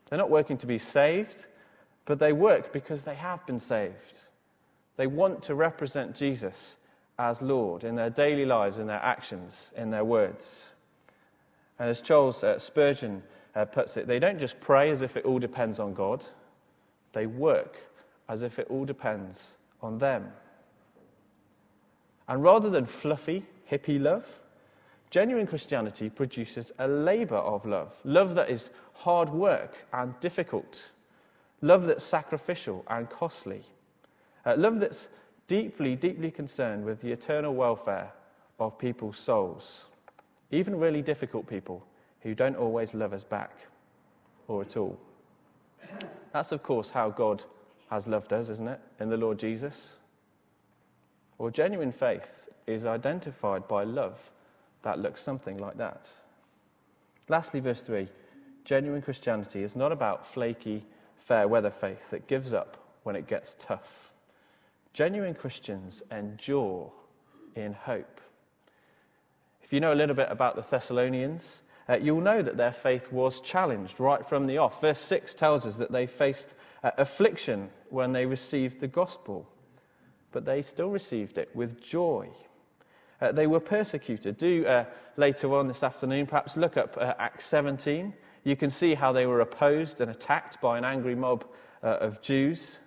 They're 0.08 0.16
not 0.16 0.30
working 0.30 0.56
to 0.58 0.66
be 0.68 0.78
saved, 0.78 1.48
but 2.04 2.20
they 2.20 2.32
work 2.32 2.72
because 2.72 3.02
they 3.02 3.16
have 3.16 3.44
been 3.46 3.58
saved. 3.58 4.28
They 4.94 5.08
want 5.08 5.42
to 5.42 5.56
represent 5.56 6.14
Jesus 6.14 6.76
as 7.18 7.42
Lord 7.42 7.82
in 7.82 7.96
their 7.96 8.10
daily 8.10 8.44
lives, 8.44 8.78
in 8.78 8.86
their 8.86 9.02
actions, 9.02 9.72
in 9.76 9.90
their 9.90 10.04
words. 10.04 10.70
And 11.80 11.88
as 11.88 12.00
Charles 12.00 12.44
uh, 12.44 12.60
Spurgeon 12.60 13.24
uh, 13.56 13.64
puts 13.64 13.96
it, 13.96 14.06
they 14.06 14.20
don't 14.20 14.38
just 14.38 14.60
pray 14.60 14.88
as 14.92 15.02
if 15.02 15.16
it 15.16 15.24
all 15.24 15.40
depends 15.40 15.80
on 15.80 15.94
God, 15.94 16.24
they 17.12 17.26
work 17.26 17.76
as 18.28 18.44
if 18.44 18.60
it 18.60 18.68
all 18.70 18.84
depends 18.84 19.56
on 19.82 19.98
them. 19.98 20.30
And 22.30 22.44
rather 22.44 22.70
than 22.70 22.86
fluffy, 22.86 23.44
hippie 23.70 24.00
love, 24.00 24.40
Genuine 25.10 25.48
Christianity 25.48 26.08
produces 26.08 26.70
a 26.78 26.86
labour 26.86 27.36
of 27.36 27.66
love, 27.66 28.00
love 28.04 28.34
that 28.34 28.48
is 28.48 28.70
hard 28.94 29.28
work 29.28 29.84
and 29.92 30.18
difficult, 30.20 30.92
love 31.60 31.86
that's 31.86 32.04
sacrificial 32.04 32.84
and 32.86 33.10
costly, 33.10 33.64
uh, 34.46 34.54
love 34.56 34.78
that's 34.78 35.08
deeply, 35.48 35.96
deeply 35.96 36.30
concerned 36.30 36.84
with 36.84 37.00
the 37.00 37.10
eternal 37.10 37.52
welfare 37.52 38.12
of 38.60 38.78
people's 38.78 39.18
souls, 39.18 39.86
even 40.52 40.78
really 40.78 41.02
difficult 41.02 41.48
people 41.48 41.84
who 42.20 42.32
don't 42.32 42.54
always 42.54 42.94
love 42.94 43.12
us 43.12 43.24
back 43.24 43.66
or 44.46 44.62
at 44.62 44.76
all. 44.76 44.96
That's, 46.32 46.52
of 46.52 46.62
course, 46.62 46.90
how 46.90 47.10
God 47.10 47.42
has 47.90 48.06
loved 48.06 48.32
us, 48.32 48.48
isn't 48.50 48.68
it, 48.68 48.80
in 49.00 49.08
the 49.08 49.16
Lord 49.16 49.40
Jesus? 49.40 49.98
Well, 51.40 51.48
genuine 51.48 51.90
faith 51.90 52.50
is 52.66 52.84
identified 52.84 53.66
by 53.66 53.84
love 53.84 54.30
that 54.82 54.98
looks 54.98 55.22
something 55.22 55.56
like 55.56 55.78
that. 55.78 56.12
Lastly, 57.30 57.60
verse 57.60 57.80
3 57.80 58.08
genuine 58.66 59.00
Christianity 59.00 59.62
is 59.62 59.74
not 59.74 59.90
about 59.90 60.26
flaky, 60.26 60.84
fair 61.16 61.48
weather 61.48 61.70
faith 61.70 62.10
that 62.10 62.26
gives 62.26 62.52
up 62.52 62.76
when 63.04 63.16
it 63.16 63.26
gets 63.26 63.56
tough. 63.58 64.12
Genuine 64.92 65.32
Christians 65.32 66.02
endure 66.10 66.92
in 67.56 67.72
hope. 67.72 68.20
If 69.62 69.72
you 69.72 69.80
know 69.80 69.94
a 69.94 69.96
little 69.96 70.14
bit 70.14 70.28
about 70.30 70.56
the 70.56 70.62
Thessalonians, 70.62 71.62
uh, 71.88 71.96
you'll 71.96 72.20
know 72.20 72.42
that 72.42 72.58
their 72.58 72.70
faith 72.70 73.10
was 73.10 73.40
challenged 73.40 73.98
right 73.98 74.26
from 74.26 74.44
the 74.44 74.58
off. 74.58 74.82
Verse 74.82 75.00
6 75.00 75.34
tells 75.36 75.64
us 75.64 75.78
that 75.78 75.90
they 75.90 76.06
faced 76.06 76.52
uh, 76.84 76.90
affliction 76.98 77.70
when 77.88 78.12
they 78.12 78.26
received 78.26 78.78
the 78.78 78.88
gospel, 78.88 79.48
but 80.32 80.44
they 80.44 80.62
still 80.62 80.90
received 80.90 81.38
it 81.38 81.54
with 81.54 81.80
joy. 81.80 82.28
Uh, 83.20 83.32
they 83.32 83.46
were 83.46 83.60
persecuted. 83.60 84.36
Do 84.36 84.66
uh, 84.66 84.84
later 85.16 85.54
on 85.54 85.68
this 85.68 85.82
afternoon, 85.82 86.26
perhaps 86.26 86.56
look 86.56 86.76
up 86.76 86.96
uh, 86.96 87.14
Acts 87.18 87.46
17. 87.46 88.14
You 88.44 88.56
can 88.56 88.70
see 88.70 88.94
how 88.94 89.12
they 89.12 89.26
were 89.26 89.40
opposed 89.40 90.00
and 90.00 90.10
attacked 90.10 90.60
by 90.60 90.78
an 90.78 90.84
angry 90.84 91.14
mob 91.14 91.44
uh, 91.82 91.98
of 92.00 92.22
Jews. 92.22 92.78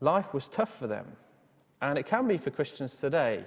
Life 0.00 0.34
was 0.34 0.48
tough 0.48 0.76
for 0.76 0.86
them. 0.86 1.06
And 1.80 1.98
it 1.98 2.06
can 2.06 2.26
be 2.26 2.38
for 2.38 2.50
Christians 2.50 2.96
today 2.96 3.44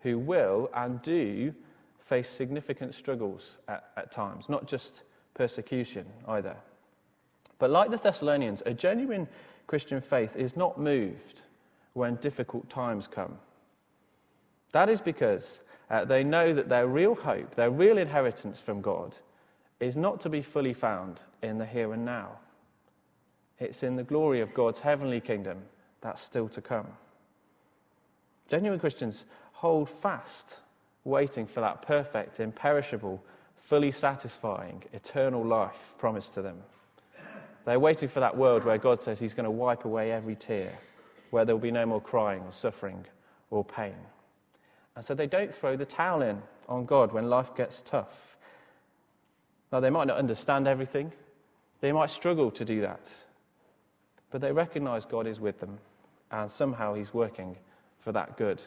who 0.00 0.18
will 0.18 0.70
and 0.74 1.02
do 1.02 1.54
face 1.98 2.30
significant 2.30 2.94
struggles 2.94 3.58
at, 3.68 3.90
at 3.96 4.10
times, 4.10 4.48
not 4.48 4.66
just 4.66 5.02
persecution 5.34 6.06
either. 6.28 6.56
But 7.58 7.70
like 7.70 7.90
the 7.90 7.98
Thessalonians, 7.98 8.62
a 8.64 8.72
genuine 8.72 9.28
Christian 9.66 10.00
faith 10.00 10.36
is 10.36 10.56
not 10.56 10.80
moved 10.80 11.42
when 11.94 12.16
difficult 12.16 12.68
times 12.68 13.06
come. 13.06 13.36
That 14.72 14.88
is 14.88 15.00
because 15.00 15.62
uh, 15.90 16.04
they 16.04 16.22
know 16.22 16.52
that 16.52 16.68
their 16.68 16.86
real 16.86 17.14
hope, 17.14 17.54
their 17.54 17.70
real 17.70 17.98
inheritance 17.98 18.60
from 18.60 18.80
God, 18.80 19.16
is 19.80 19.96
not 19.96 20.20
to 20.20 20.28
be 20.28 20.42
fully 20.42 20.72
found 20.72 21.20
in 21.42 21.58
the 21.58 21.66
here 21.66 21.92
and 21.92 22.04
now. 22.04 22.38
It's 23.58 23.82
in 23.82 23.96
the 23.96 24.02
glory 24.02 24.40
of 24.40 24.54
God's 24.54 24.78
heavenly 24.78 25.20
kingdom 25.20 25.58
that's 26.00 26.22
still 26.22 26.48
to 26.50 26.60
come. 26.60 26.86
Genuine 28.48 28.80
Christians 28.80 29.26
hold 29.52 29.88
fast, 29.88 30.58
waiting 31.04 31.46
for 31.46 31.60
that 31.60 31.82
perfect, 31.82 32.40
imperishable, 32.40 33.22
fully 33.56 33.90
satisfying, 33.90 34.82
eternal 34.92 35.44
life 35.44 35.94
promised 35.98 36.34
to 36.34 36.42
them. 36.42 36.56
They're 37.64 37.78
waiting 37.78 38.08
for 38.08 38.20
that 38.20 38.36
world 38.36 38.64
where 38.64 38.78
God 38.78 38.98
says 38.98 39.20
He's 39.20 39.34
going 39.34 39.44
to 39.44 39.50
wipe 39.50 39.84
away 39.84 40.12
every 40.12 40.34
tear, 40.34 40.78
where 41.30 41.44
there 41.44 41.54
will 41.54 41.62
be 41.62 41.70
no 41.70 41.86
more 41.86 42.00
crying 42.00 42.42
or 42.42 42.52
suffering 42.52 43.06
or 43.50 43.64
pain. 43.64 43.94
And 44.96 45.04
so 45.04 45.14
they 45.14 45.26
don't 45.26 45.52
throw 45.52 45.76
the 45.76 45.86
towel 45.86 46.22
in 46.22 46.42
on 46.68 46.84
God 46.84 47.12
when 47.12 47.30
life 47.30 47.54
gets 47.54 47.82
tough. 47.82 48.36
Now, 49.72 49.80
they 49.80 49.90
might 49.90 50.08
not 50.08 50.16
understand 50.16 50.66
everything, 50.66 51.12
they 51.80 51.92
might 51.92 52.10
struggle 52.10 52.50
to 52.50 52.64
do 52.64 52.80
that. 52.80 53.08
But 54.30 54.40
they 54.40 54.52
recognize 54.52 55.04
God 55.04 55.26
is 55.26 55.40
with 55.40 55.60
them, 55.60 55.78
and 56.30 56.50
somehow 56.50 56.94
He's 56.94 57.14
working 57.14 57.56
for 57.98 58.12
that 58.12 58.36
good. 58.36 58.62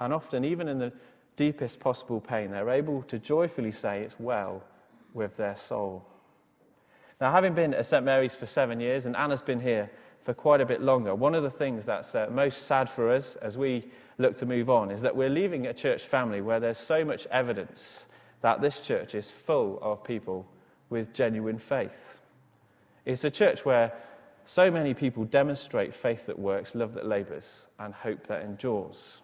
And 0.00 0.12
often, 0.12 0.44
even 0.44 0.68
in 0.68 0.78
the 0.78 0.92
deepest 1.36 1.80
possible 1.80 2.20
pain, 2.20 2.50
they're 2.50 2.70
able 2.70 3.02
to 3.02 3.18
joyfully 3.18 3.72
say 3.72 4.02
it's 4.02 4.18
well 4.18 4.62
with 5.14 5.36
their 5.36 5.56
soul. 5.56 6.04
Now, 7.20 7.32
having 7.32 7.54
been 7.54 7.74
at 7.74 7.86
St. 7.86 8.04
Mary's 8.04 8.36
for 8.36 8.46
seven 8.46 8.80
years, 8.80 9.06
and 9.06 9.16
Anna's 9.16 9.42
been 9.42 9.60
here 9.60 9.90
for 10.28 10.34
quite 10.34 10.60
a 10.60 10.66
bit 10.66 10.82
longer, 10.82 11.14
one 11.14 11.34
of 11.34 11.42
the 11.42 11.50
things 11.50 11.86
that's 11.86 12.14
uh, 12.14 12.28
most 12.30 12.66
sad 12.66 12.90
for 12.90 13.10
us 13.10 13.34
as 13.36 13.56
we 13.56 13.82
look 14.18 14.36
to 14.36 14.44
move 14.44 14.68
on 14.68 14.90
is 14.90 15.00
that 15.00 15.16
we're 15.16 15.30
leaving 15.30 15.68
a 15.68 15.72
church 15.72 16.02
family 16.02 16.42
where 16.42 16.60
there's 16.60 16.76
so 16.76 17.02
much 17.02 17.26
evidence 17.28 18.04
that 18.42 18.60
this 18.60 18.78
church 18.80 19.14
is 19.14 19.30
full 19.30 19.78
of 19.80 20.04
people 20.04 20.46
with 20.90 21.14
genuine 21.14 21.56
faith. 21.56 22.20
It's 23.06 23.24
a 23.24 23.30
church 23.30 23.64
where 23.64 23.90
so 24.44 24.70
many 24.70 24.92
people 24.92 25.24
demonstrate 25.24 25.94
faith 25.94 26.26
that 26.26 26.38
works, 26.38 26.74
love 26.74 26.92
that 26.92 27.06
labours, 27.06 27.66
and 27.78 27.94
hope 27.94 28.26
that 28.26 28.42
endures. 28.42 29.22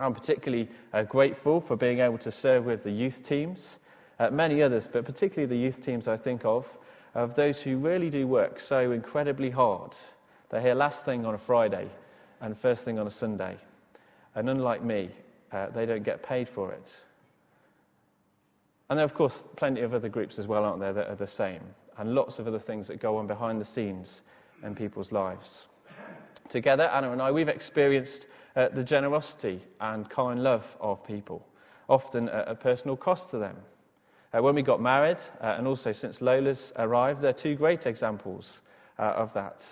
I'm 0.00 0.14
particularly 0.14 0.70
uh, 0.94 1.02
grateful 1.02 1.60
for 1.60 1.76
being 1.76 1.98
able 1.98 2.16
to 2.16 2.32
serve 2.32 2.64
with 2.64 2.84
the 2.84 2.90
youth 2.90 3.22
teams, 3.22 3.80
uh, 4.18 4.30
many 4.30 4.62
others, 4.62 4.88
but 4.90 5.04
particularly 5.04 5.46
the 5.46 5.62
youth 5.62 5.82
teams 5.84 6.08
I 6.08 6.16
think 6.16 6.46
of, 6.46 6.78
of 7.16 7.34
those 7.34 7.62
who 7.62 7.78
really 7.78 8.10
do 8.10 8.26
work 8.26 8.60
so 8.60 8.92
incredibly 8.92 9.50
hard. 9.50 9.96
They're 10.50 10.60
here 10.60 10.74
last 10.74 11.04
thing 11.04 11.24
on 11.24 11.34
a 11.34 11.38
Friday 11.38 11.88
and 12.42 12.56
first 12.56 12.84
thing 12.84 12.98
on 12.98 13.06
a 13.06 13.10
Sunday. 13.10 13.56
And 14.34 14.50
unlike 14.50 14.82
me, 14.84 15.08
uh, 15.50 15.68
they 15.70 15.86
don't 15.86 16.02
get 16.02 16.22
paid 16.22 16.46
for 16.46 16.72
it. 16.72 17.04
And 18.90 18.98
there 18.98 19.04
are, 19.04 19.06
of 19.06 19.14
course, 19.14 19.48
plenty 19.56 19.80
of 19.80 19.94
other 19.94 20.10
groups 20.10 20.38
as 20.38 20.46
well, 20.46 20.64
aren't 20.64 20.80
there, 20.80 20.92
that 20.92 21.08
are 21.08 21.16
the 21.16 21.26
same. 21.26 21.62
and 21.98 22.14
lots 22.14 22.38
of 22.38 22.46
other 22.46 22.58
things 22.58 22.88
that 22.88 23.00
go 23.00 23.16
on 23.16 23.26
behind 23.26 23.60
the 23.60 23.64
scenes 23.64 24.22
in 24.62 24.74
people's 24.74 25.12
lives. 25.12 25.68
Together, 26.48 26.84
Anna 26.84 27.12
and 27.12 27.22
I, 27.22 27.30
we've 27.30 27.48
experienced 27.48 28.26
uh, 28.54 28.68
the 28.68 28.84
generosity 28.84 29.60
and 29.80 30.08
kind 30.08 30.42
love 30.42 30.76
of 30.80 31.04
people, 31.06 31.46
often 31.88 32.28
at 32.28 32.48
a 32.48 32.54
personal 32.54 32.96
cost 32.96 33.30
to 33.30 33.38
them. 33.38 33.56
Uh, 34.36 34.42
when 34.42 34.54
we 34.54 34.62
got 34.62 34.80
married, 34.80 35.18
uh, 35.40 35.54
and 35.56 35.66
also 35.66 35.92
since 35.92 36.20
Lola's 36.20 36.72
arrived, 36.76 37.20
they're 37.20 37.32
two 37.32 37.54
great 37.54 37.86
examples 37.86 38.60
uh, 38.98 39.02
of 39.02 39.32
that. 39.32 39.64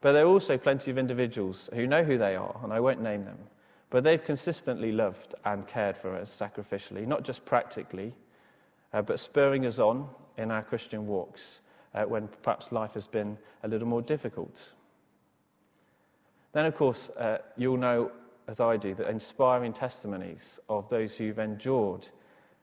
But 0.00 0.12
there 0.12 0.24
are 0.24 0.28
also 0.28 0.58
plenty 0.58 0.90
of 0.90 0.98
individuals 0.98 1.70
who 1.72 1.86
know 1.86 2.02
who 2.02 2.18
they 2.18 2.34
are, 2.36 2.58
and 2.64 2.72
I 2.72 2.80
won't 2.80 3.00
name 3.00 3.22
them, 3.22 3.38
but 3.90 4.02
they've 4.02 4.24
consistently 4.24 4.90
loved 4.90 5.34
and 5.44 5.66
cared 5.68 5.96
for 5.96 6.16
us 6.16 6.30
sacrificially, 6.30 7.06
not 7.06 7.22
just 7.22 7.44
practically, 7.44 8.14
uh, 8.92 9.02
but 9.02 9.20
spurring 9.20 9.66
us 9.66 9.78
on 9.78 10.08
in 10.36 10.50
our 10.50 10.62
Christian 10.62 11.06
walks 11.06 11.60
uh, 11.94 12.04
when 12.04 12.28
perhaps 12.42 12.72
life 12.72 12.94
has 12.94 13.06
been 13.06 13.38
a 13.62 13.68
little 13.68 13.88
more 13.88 14.02
difficult. 14.02 14.72
Then, 16.52 16.64
of 16.64 16.74
course, 16.74 17.10
uh, 17.10 17.38
you'll 17.56 17.76
know, 17.76 18.10
as 18.48 18.58
I 18.58 18.78
do, 18.78 18.94
the 18.94 19.08
inspiring 19.08 19.72
testimonies 19.72 20.58
of 20.68 20.88
those 20.88 21.16
who've 21.16 21.38
endured 21.38 22.08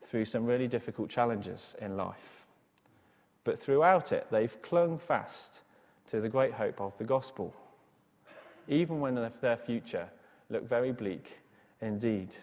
through 0.04 0.24
some 0.24 0.44
really 0.44 0.68
difficult 0.68 1.10
challenges 1.10 1.74
in 1.80 1.96
life. 1.96 2.46
But 3.42 3.58
throughout 3.58 4.12
it, 4.12 4.26
they've 4.30 4.62
clung 4.62 4.98
fast 4.98 5.60
to 6.08 6.20
the 6.20 6.28
great 6.28 6.52
hope 6.52 6.80
of 6.80 6.96
the 6.98 7.04
gospel, 7.04 7.54
even 8.68 9.00
when 9.00 9.14
their 9.40 9.56
future 9.56 10.08
looked 10.50 10.68
very 10.68 10.92
bleak 10.92 11.38
indeed. 11.80 12.36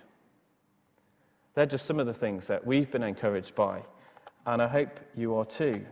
They're 1.54 1.66
just 1.66 1.86
some 1.86 2.00
of 2.00 2.06
the 2.06 2.14
things 2.14 2.48
that 2.48 2.66
we've 2.66 2.90
been 2.90 3.04
encouraged 3.04 3.56
by, 3.56 3.82
and 4.46 4.62
I 4.62 4.68
hope 4.68 5.00
you 5.16 5.36
are 5.36 5.46
too. 5.46 5.86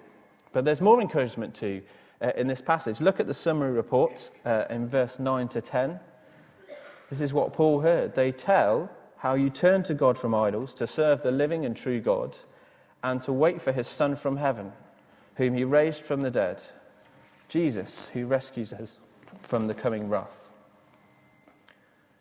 But 0.51 0.65
there's 0.65 0.81
more 0.81 1.01
encouragement 1.01 1.53
too 1.53 1.81
uh, 2.21 2.31
in 2.35 2.47
this 2.47 2.61
passage. 2.61 3.01
Look 3.01 3.19
at 3.19 3.27
the 3.27 3.33
summary 3.33 3.71
report 3.71 4.31
uh, 4.45 4.65
in 4.69 4.87
verse 4.87 5.19
9 5.19 5.47
to 5.49 5.61
10. 5.61 5.99
This 7.09 7.21
is 7.21 7.33
what 7.33 7.53
Paul 7.53 7.81
heard. 7.81 8.15
They 8.15 8.31
tell 8.31 8.89
how 9.19 9.33
you 9.33 9.49
turn 9.49 9.83
to 9.83 9.93
God 9.93 10.17
from 10.17 10.33
idols 10.33 10.73
to 10.73 10.87
serve 10.87 11.21
the 11.21 11.31
living 11.31 11.65
and 11.65 11.75
true 11.75 11.99
God 11.99 12.37
and 13.03 13.21
to 13.21 13.33
wait 13.33 13.61
for 13.61 13.73
his 13.73 13.87
Son 13.87 14.15
from 14.15 14.37
heaven, 14.37 14.71
whom 15.35 15.53
he 15.53 15.63
raised 15.63 16.01
from 16.01 16.21
the 16.21 16.31
dead, 16.31 16.63
Jesus, 17.49 18.07
who 18.13 18.25
rescues 18.25 18.71
us 18.71 18.97
from 19.41 19.67
the 19.67 19.73
coming 19.73 20.09
wrath. 20.09 20.49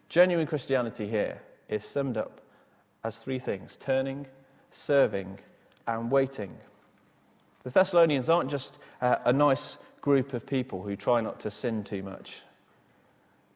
Genuine 0.08 0.46
Christianity 0.46 1.08
here 1.08 1.40
is 1.68 1.84
summed 1.84 2.16
up 2.16 2.40
as 3.04 3.20
three 3.20 3.38
things 3.38 3.76
turning, 3.76 4.26
serving, 4.72 5.38
and 5.86 6.10
waiting. 6.10 6.56
The 7.62 7.70
Thessalonians 7.70 8.28
aren't 8.28 8.50
just 8.50 8.78
uh, 9.00 9.16
a 9.24 9.32
nice 9.32 9.78
group 10.00 10.32
of 10.32 10.46
people 10.46 10.82
who 10.82 10.96
try 10.96 11.20
not 11.20 11.38
to 11.40 11.50
sin 11.50 11.84
too 11.84 12.02
much. 12.02 12.42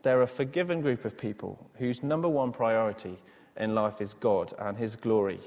They're 0.03 0.23
a 0.23 0.27
forgiven 0.27 0.81
group 0.81 1.05
of 1.05 1.17
people 1.17 1.65
whose 1.79 2.03
number 2.03 2.29
one 2.29 2.53
priority 2.53 3.19
in 3.56 3.75
life 3.75 4.00
is 4.00 4.14
God 4.14 4.52
and 4.59 4.76
His 4.76 4.97
glory. 4.97 5.40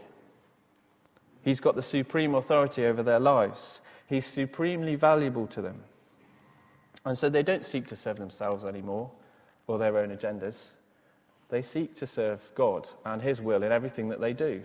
He's 1.44 1.60
got 1.60 1.76
the 1.76 1.82
supreme 1.82 2.36
authority 2.36 2.86
over 2.86 3.04
their 3.04 3.20
lives, 3.20 3.82
He's 4.08 4.26
supremely 4.26 4.96
valuable 4.96 5.48
to 5.48 5.62
them. 5.62 5.84
And 7.06 7.18
so 7.18 7.30
they 7.30 7.44
don't 7.44 7.64
seek 7.64 7.86
to 7.88 7.96
serve 7.96 8.18
themselves 8.18 8.66
anymore 8.66 9.12
or 9.68 9.78
their 9.78 9.98
own 9.98 10.10
agendas. 10.10 10.72
They 11.50 11.62
seek 11.62 11.96
to 11.96 12.08
serve 12.08 12.52
God 12.56 12.90
and 13.06 13.22
His 13.22 13.42
will 13.42 13.64
in 13.64 13.72
everything 13.72 14.10
that 14.10 14.20
they 14.20 14.34
do. 14.34 14.64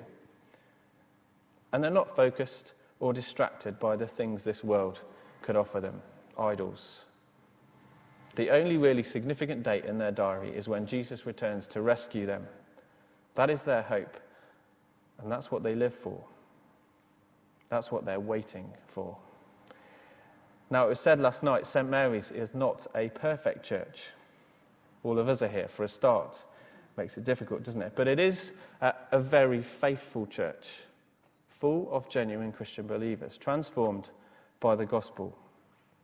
And 1.73 1.85
they're 1.85 1.91
not 1.91 2.15
focused 2.15 2.73
or 2.99 3.13
distracted 3.13 3.79
by 3.79 3.97
the 3.97 4.07
things 4.07 4.45
this 4.45 4.65
world 4.65 5.01
could 5.43 5.57
offer 5.57 5.81
them 5.81 6.03
idols. 6.39 7.05
The 8.37 8.51
only 8.51 8.77
really 8.77 9.03
significant 9.03 9.63
date 9.63 9.85
in 9.85 9.99
their 9.99 10.13
diary 10.13 10.51
is 10.55 10.69
when 10.69 10.87
Jesus 10.87 11.27
returns 11.27 11.67
to 11.69 11.83
rescue 11.83 12.27
them. 12.27 12.47
That 13.35 13.51
is 13.51 13.63
their 13.63 13.83
hope, 13.83 14.17
and 15.23 15.31
that's 15.31 15.51
what 15.51 15.63
they 15.63 15.75
live 15.75 15.95
for. 15.95 16.23
That's 17.69 17.93
what 17.93 18.05
they're 18.05 18.21
waiting 18.21 18.73
for. 18.87 19.17
Now, 20.71 20.87
it 20.87 20.89
was 20.89 21.01
said 21.01 21.21
last 21.21 21.43
night 21.43 21.67
St. 21.67 21.89
Mary's 21.89 22.31
is 22.31 22.55
not 22.55 22.87
a 22.95 23.09
perfect 23.11 23.65
church. 23.65 24.09
All 25.03 25.19
of 25.19 25.29
us 25.29 25.43
are 25.43 25.49
here 25.49 25.69
for 25.69 25.85
a 25.85 25.89
start. 25.89 26.45
Makes 26.97 27.17
it 27.17 27.25
difficult, 27.25 27.63
doesn't 27.63 27.83
it? 27.83 27.93
But 27.95 28.09
it 28.09 28.19
is 28.19 28.53
a, 28.81 29.19
very 29.19 29.63
faithful 29.63 30.27
church, 30.27 30.83
full 31.49 31.89
of 31.91 32.09
genuine 32.09 32.53
Christian 32.53 32.87
believers, 32.87 33.39
transformed 33.39 34.11
by 34.61 34.75
the 34.75 34.87
gospel. 34.87 35.37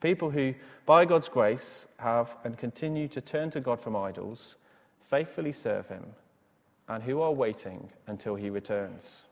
People 0.00 0.30
who, 0.30 0.54
by 0.84 1.04
God's 1.04 1.28
grace, 1.28 1.86
have 1.98 2.36
and 2.44 2.56
continue 2.56 3.08
to 3.08 3.20
turn 3.20 3.50
to 3.50 3.60
God 3.60 3.80
from 3.80 3.96
idols, 3.96 4.56
faithfully 5.00 5.52
serve 5.52 5.88
Him, 5.88 6.04
and 6.88 7.02
who 7.02 7.20
are 7.20 7.32
waiting 7.32 7.90
until 8.06 8.34
He 8.34 8.50
returns. 8.50 9.24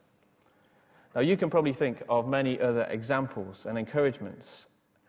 Now, 1.14 1.20
you 1.20 1.36
can 1.36 1.50
probably 1.50 1.72
think 1.72 2.02
of 2.08 2.28
many 2.28 2.60
other 2.60 2.84
examples 2.90 3.66
and 3.66 3.78
encouragements, 3.78 4.66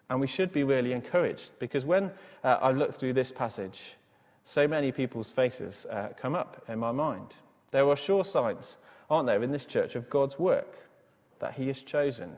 and 0.09 0.19
we 0.19 0.27
should 0.27 0.51
be 0.51 0.63
really 0.63 0.93
encouraged 0.93 1.51
because 1.59 1.83
when 1.83 2.11
uh, 2.43 2.57
I 2.61 2.71
look 2.71 2.93
through 2.93 3.13
this 3.13 3.31
passage, 3.31 3.95
so 4.43 4.67
many 4.67 4.91
people's 4.91 5.31
faces 5.31 5.87
uh, 5.89 6.09
come 6.15 6.35
up 6.35 6.63
in 6.67 6.77
my 6.77 6.91
mind. 6.91 7.35
There 7.71 7.89
are 7.89 7.95
sure 7.95 8.23
signs, 8.23 8.77
aren't 9.09 9.25
there, 9.25 9.41
in 9.41 9.51
this 9.51 9.65
church 9.65 9.95
of 9.95 10.09
God's 10.09 10.37
work 10.37 10.77
that 11.39 11.55
He 11.55 11.67
has 11.67 11.81
chosen 11.81 12.37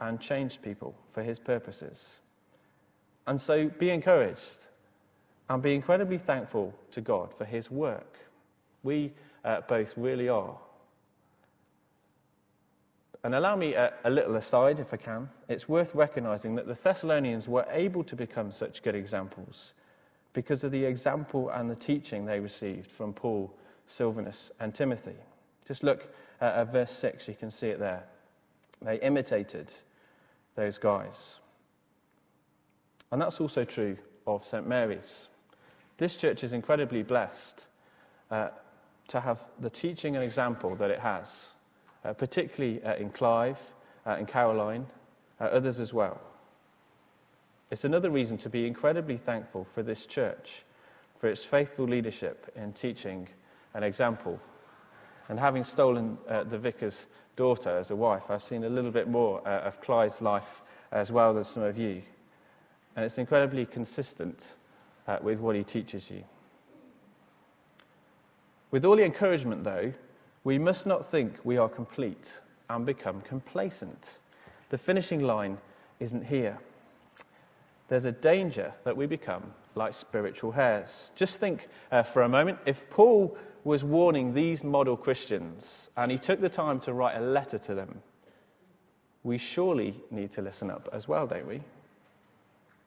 and 0.00 0.20
changed 0.20 0.62
people 0.62 0.96
for 1.10 1.22
His 1.22 1.38
purposes. 1.38 2.18
And 3.26 3.40
so 3.40 3.68
be 3.68 3.90
encouraged 3.90 4.66
and 5.48 5.62
be 5.62 5.74
incredibly 5.74 6.18
thankful 6.18 6.74
to 6.92 7.00
God 7.00 7.34
for 7.34 7.44
his 7.44 7.70
work. 7.70 8.18
We 8.82 9.12
both 9.68 9.96
really 9.96 10.28
are. 10.28 10.56
And 13.22 13.34
allow 13.34 13.56
me 13.56 13.74
a, 13.74 13.92
a, 14.04 14.10
little 14.10 14.36
aside, 14.36 14.78
if 14.78 14.94
I 14.94 14.98
can. 14.98 15.28
It's 15.48 15.68
worth 15.68 15.94
recognizing 15.94 16.54
that 16.56 16.66
the 16.66 16.74
Thessalonians 16.74 17.48
were 17.48 17.66
able 17.70 18.04
to 18.04 18.14
become 18.14 18.52
such 18.52 18.82
good 18.82 18.94
examples 18.94 19.72
because 20.32 20.62
of 20.64 20.70
the 20.70 20.84
example 20.84 21.48
and 21.50 21.68
the 21.68 21.74
teaching 21.74 22.24
they 22.24 22.38
received 22.38 22.90
from 22.90 23.12
Paul, 23.12 23.52
Silvanus, 23.86 24.52
and 24.60 24.74
Timothy. 24.74 25.16
Just 25.66 25.82
look 25.82 26.12
at 26.40 26.70
verse 26.70 26.92
6, 26.92 27.26
you 27.26 27.34
can 27.34 27.50
see 27.50 27.68
it 27.68 27.80
there. 27.80 28.04
They 28.82 29.00
imitated 29.00 29.72
those 30.54 30.78
guys. 30.78 31.40
And 33.10 33.20
that's 33.20 33.40
also 33.40 33.64
true 33.64 33.96
of 34.26 34.44
St. 34.44 34.66
Mary's. 34.66 35.28
This 35.96 36.16
church 36.16 36.44
is 36.44 36.52
incredibly 36.52 37.02
blessed 37.02 37.66
uh, 38.30 38.48
to 39.08 39.20
have 39.20 39.40
the 39.60 39.70
teaching 39.70 40.16
and 40.16 40.24
example 40.24 40.74
that 40.76 40.90
it 40.90 41.00
has, 41.00 41.54
uh, 42.04 42.12
particularly 42.12 42.82
uh, 42.82 42.94
in 42.96 43.10
Clive 43.10 43.58
and 44.04 44.28
uh, 44.28 44.30
Caroline, 44.30 44.86
uh, 45.40 45.44
others 45.44 45.80
as 45.80 45.92
well. 45.92 46.20
It's 47.70 47.84
another 47.84 48.10
reason 48.10 48.36
to 48.38 48.48
be 48.48 48.66
incredibly 48.66 49.16
thankful 49.16 49.64
for 49.64 49.82
this 49.82 50.06
church, 50.06 50.64
for 51.16 51.28
its 51.28 51.44
faithful 51.44 51.86
leadership 51.86 52.52
in 52.56 52.72
teaching 52.72 53.28
and 53.74 53.84
example. 53.84 54.40
And 55.28 55.38
having 55.38 55.64
stolen 55.64 56.18
uh, 56.28 56.44
the 56.44 56.58
vicar's 56.58 57.06
daughter 57.34 57.76
as 57.76 57.90
a 57.90 57.96
wife, 57.96 58.30
I've 58.30 58.42
seen 58.42 58.64
a 58.64 58.68
little 58.68 58.92
bit 58.92 59.08
more 59.08 59.46
of 59.46 59.80
Clive's 59.80 60.22
life 60.22 60.62
as 60.92 61.10
well 61.10 61.36
as 61.36 61.48
some 61.48 61.64
of 61.64 61.76
you 61.76 62.02
and 62.96 63.04
it's 63.04 63.18
incredibly 63.18 63.66
consistent 63.66 64.56
with 65.20 65.38
what 65.38 65.54
he 65.54 65.62
teaches 65.62 66.10
you. 66.10 66.24
With 68.76 68.84
all 68.84 68.96
the 68.96 69.04
encouragement, 69.04 69.64
though, 69.64 69.94
we 70.44 70.58
must 70.58 70.84
not 70.84 71.10
think 71.10 71.38
we 71.44 71.56
are 71.56 71.66
complete 71.66 72.42
and 72.68 72.84
become 72.84 73.22
complacent. 73.22 74.18
The 74.68 74.76
finishing 74.76 75.22
line 75.22 75.56
isn't 75.98 76.26
here. 76.26 76.58
There's 77.88 78.04
a 78.04 78.12
danger 78.12 78.74
that 78.84 78.94
we 78.94 79.06
become 79.06 79.54
like 79.76 79.94
spiritual 79.94 80.52
hares. 80.52 81.10
Just 81.16 81.40
think 81.40 81.68
uh, 81.90 82.02
for 82.02 82.20
a 82.20 82.28
moment 82.28 82.58
if 82.66 82.90
Paul 82.90 83.38
was 83.64 83.82
warning 83.82 84.34
these 84.34 84.62
model 84.62 84.98
Christians 84.98 85.88
and 85.96 86.12
he 86.12 86.18
took 86.18 86.42
the 86.42 86.50
time 86.50 86.78
to 86.80 86.92
write 86.92 87.16
a 87.16 87.20
letter 87.20 87.56
to 87.56 87.74
them, 87.74 88.02
we 89.22 89.38
surely 89.38 89.98
need 90.10 90.32
to 90.32 90.42
listen 90.42 90.70
up 90.70 90.86
as 90.92 91.08
well, 91.08 91.26
don't 91.26 91.48
we? 91.48 91.62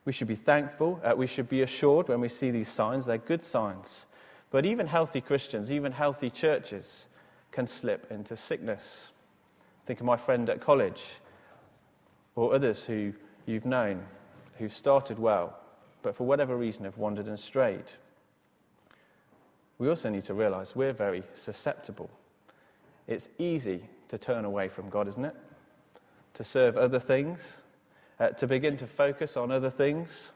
We 0.04 0.12
should 0.12 0.28
be 0.28 0.36
thankful. 0.36 1.00
Uh, 1.02 1.16
we 1.16 1.26
should 1.26 1.48
be 1.48 1.62
assured 1.62 2.06
when 2.06 2.20
we 2.20 2.28
see 2.28 2.52
these 2.52 2.68
signs. 2.68 3.06
They're 3.06 3.18
good 3.18 3.42
signs. 3.42 4.06
But 4.50 4.66
even 4.66 4.86
healthy 4.86 5.20
Christians, 5.20 5.70
even 5.70 5.92
healthy 5.92 6.30
churches, 6.30 7.06
can 7.52 7.66
slip 7.66 8.10
into 8.10 8.36
sickness. 8.36 9.12
Think 9.84 10.00
of 10.00 10.06
my 10.06 10.16
friend 10.16 10.48
at 10.50 10.60
college 10.60 11.02
or 12.34 12.54
others 12.54 12.84
who 12.84 13.12
you've 13.46 13.66
known 13.66 14.04
who've 14.60 14.72
started 14.72 15.18
well, 15.18 15.58
but 16.02 16.14
for 16.14 16.26
whatever 16.26 16.54
reason 16.54 16.84
have 16.84 16.98
wandered 16.98 17.26
and 17.26 17.38
strayed. 17.38 17.92
We 19.78 19.88
also 19.88 20.10
need 20.10 20.24
to 20.24 20.34
realize 20.34 20.76
we're 20.76 20.92
very 20.92 21.22
susceptible. 21.32 22.10
It's 23.06 23.30
easy 23.38 23.84
to 24.08 24.18
turn 24.18 24.44
away 24.44 24.68
from 24.68 24.90
God, 24.90 25.08
isn't 25.08 25.24
it? 25.24 25.34
To 26.34 26.44
serve 26.44 26.76
other 26.76 27.00
things, 27.00 27.62
uh, 28.20 28.28
to 28.28 28.46
begin 28.46 28.76
to 28.76 28.86
focus 28.86 29.36
on 29.36 29.50
other 29.50 29.70
things 29.70 30.32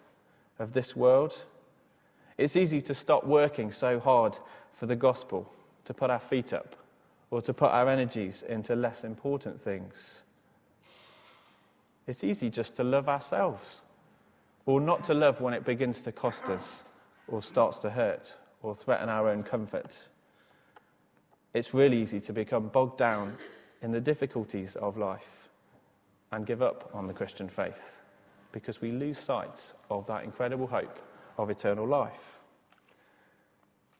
of 0.58 0.72
this 0.72 0.96
world. 0.96 1.44
It's 2.36 2.56
easy 2.56 2.80
to 2.82 2.94
stop 2.94 3.24
working 3.24 3.70
so 3.70 4.00
hard 4.00 4.38
for 4.72 4.86
the 4.86 4.96
gospel, 4.96 5.52
to 5.84 5.94
put 5.94 6.10
our 6.10 6.18
feet 6.18 6.52
up, 6.52 6.76
or 7.30 7.40
to 7.42 7.54
put 7.54 7.70
our 7.70 7.88
energies 7.88 8.42
into 8.42 8.74
less 8.74 9.04
important 9.04 9.62
things. 9.62 10.24
It's 12.06 12.24
easy 12.24 12.50
just 12.50 12.76
to 12.76 12.84
love 12.84 13.08
ourselves, 13.08 13.82
or 14.66 14.80
not 14.80 15.04
to 15.04 15.14
love 15.14 15.40
when 15.40 15.54
it 15.54 15.64
begins 15.64 16.02
to 16.02 16.12
cost 16.12 16.48
us, 16.48 16.84
or 17.28 17.40
starts 17.40 17.78
to 17.80 17.90
hurt, 17.90 18.36
or 18.62 18.74
threaten 18.74 19.08
our 19.08 19.28
own 19.28 19.42
comfort. 19.42 20.08
It's 21.54 21.72
really 21.72 22.02
easy 22.02 22.18
to 22.20 22.32
become 22.32 22.68
bogged 22.68 22.98
down 22.98 23.36
in 23.80 23.92
the 23.92 24.00
difficulties 24.00 24.74
of 24.76 24.96
life 24.96 25.48
and 26.32 26.44
give 26.44 26.62
up 26.62 26.90
on 26.92 27.06
the 27.06 27.14
Christian 27.14 27.48
faith 27.48 28.00
because 28.50 28.80
we 28.80 28.90
lose 28.90 29.18
sight 29.18 29.72
of 29.90 30.06
that 30.06 30.24
incredible 30.24 30.66
hope 30.66 30.98
of 31.36 31.50
eternal 31.50 31.86
life. 31.86 32.38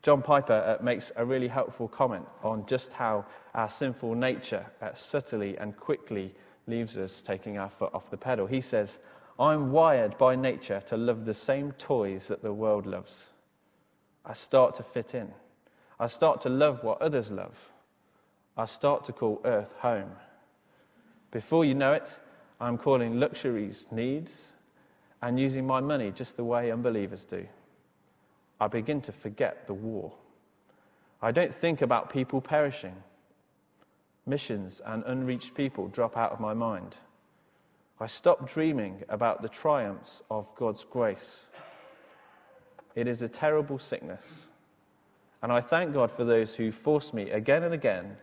John 0.03 0.21
Piper 0.21 0.79
uh, 0.79 0.85
makes 0.85 1.13
a 1.17 1.25
really 1.25 1.49
helpful 1.49 1.89
comment 1.89 2.27
on 2.43 2.67
just 2.67 2.93
how 2.93 3.25
our 3.55 3.71
sinful 3.71 4.15
nature 4.15 4.67
uh, 4.83 4.93
subtly 4.93 5.57
and 5.57 5.77
quickly 5.77 6.35
leaves 6.67 6.99
us 6.99 7.23
taking 7.23 7.59
our 7.59 7.71
foot 7.71 7.95
off 7.95 8.11
the 8.11 8.17
pedal. 8.17 8.47
He 8.47 8.61
says, 8.61 8.99
I'm 9.39 9.73
wired 9.73 10.17
by 10.19 10.37
nature 10.37 10.81
to 10.87 10.97
love 10.97 11.25
the 11.25 11.35
same 11.35 11.73
toys 11.73 12.29
that 12.29 12.43
the 12.43 12.53
world 12.53 12.87
loves. 12.87 13.31
I 14.25 14.33
start 14.33 14.75
to 14.75 14.83
fit 14.83 15.15
in. 15.15 15.33
I 15.99 16.07
start 16.07 16.41
to 16.43 16.49
love 16.49 16.83
what 16.83 17.01
others 17.01 17.31
love. 17.31 17.73
I 18.57 18.67
start 18.67 19.05
to 19.05 19.13
call 19.13 19.41
earth 19.45 19.73
home. 19.79 20.11
Before 21.31 21.65
you 21.65 21.75
know 21.75 21.93
it, 21.93 22.19
I'm 22.61 22.79
calling 22.79 23.19
luxuries 23.19 23.87
needs 23.91 24.54
and 25.23 25.39
using 25.39 25.67
my 25.67 25.81
money 25.81 26.11
just 26.11 26.37
the 26.37 26.45
way 26.45 26.71
unbelievers 26.71 27.25
do. 27.25 27.47
I 28.61 28.69
begin 28.69 29.01
to 29.03 29.13
forget 29.13 29.67
the 29.67 29.75
war. 29.75 30.13
I 31.21 31.31
don't 31.31 31.53
think 31.53 31.83
about 31.83 32.11
people 32.11 32.41
perishing. 32.41 32.95
Missions 34.27 34.81
and 34.85 35.03
unreached 35.05 35.55
people 35.55 35.89
drop 35.89 36.17
out 36.17 36.33
of 36.33 36.41
my 36.41 36.55
mind. 36.55 36.99
I 38.01 38.07
stop 38.07 38.49
dreaming 38.49 39.03
about 39.09 39.43
the 39.43 39.49
triumphs 39.49 40.23
of 40.31 40.55
God's 40.57 40.85
grace. 40.85 41.47
It 42.95 43.07
is 43.07 43.23
a 43.23 43.29
terrible 43.29 43.79
sickness. 43.79 44.51
And 45.43 45.53
I 45.53 45.61
thank 45.61 45.93
God 45.93 46.11
for 46.11 46.25
those 46.25 46.55
who 46.55 46.73
force 46.73 47.13
me 47.13 47.31
again 47.31 47.63
and 47.63 47.75
again 47.75 48.17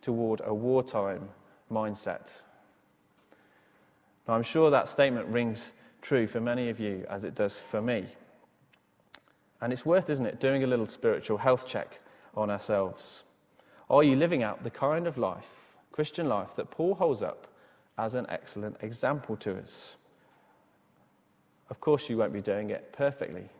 toward 0.00 0.40
a 0.44 0.54
wartime 0.54 1.28
mindset. 1.70 2.40
Now, 4.26 4.34
I'm 4.34 4.42
sure 4.42 4.70
that 4.70 4.88
statement 4.88 5.26
rings 5.28 5.72
true 6.08 6.26
for 6.26 6.40
many 6.40 6.70
of 6.70 6.80
you 6.80 7.04
as 7.10 7.22
it 7.22 7.34
does 7.34 7.60
for 7.60 7.82
me. 7.82 8.06
And 9.60 9.74
it's 9.74 9.84
worth, 9.84 10.08
isn't 10.08 10.24
it, 10.24 10.40
doing 10.40 10.64
a 10.64 10.66
little 10.66 10.86
spiritual 10.86 11.36
health 11.36 11.68
check 11.68 12.00
on 12.34 12.48
ourselves. 12.48 13.24
Are 13.90 14.02
you 14.02 14.16
living 14.16 14.42
out 14.42 14.64
the 14.64 14.70
kind 14.70 15.06
of 15.06 15.18
life, 15.18 15.74
Christian 15.92 16.26
life, 16.26 16.56
that 16.56 16.70
Paul 16.70 16.94
holds 16.94 17.22
up 17.22 17.46
as 17.98 18.14
an 18.14 18.24
excellent 18.30 18.78
example 18.80 19.36
to 19.36 19.58
us? 19.58 19.98
Of 21.68 21.78
course, 21.78 22.08
you 22.08 22.16
won't 22.16 22.32
be 22.32 22.40
doing 22.40 22.70
it 22.70 22.90
perfectly, 22.90 23.50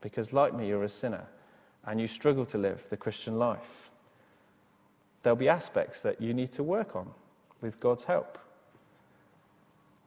because 0.00 0.32
like 0.32 0.52
me, 0.52 0.66
you're 0.66 0.82
a 0.82 0.88
sinner 0.88 1.24
and 1.86 2.00
you 2.00 2.08
struggle 2.08 2.46
to 2.46 2.58
live 2.58 2.88
the 2.88 2.96
Christian 2.96 3.38
life. 3.38 3.92
There'll 5.22 5.36
be 5.36 5.48
aspects 5.48 6.02
that 6.02 6.20
you 6.20 6.34
need 6.34 6.50
to 6.52 6.64
work 6.64 6.96
on 6.96 7.08
with 7.60 7.78
God's 7.78 8.02
help. 8.02 8.36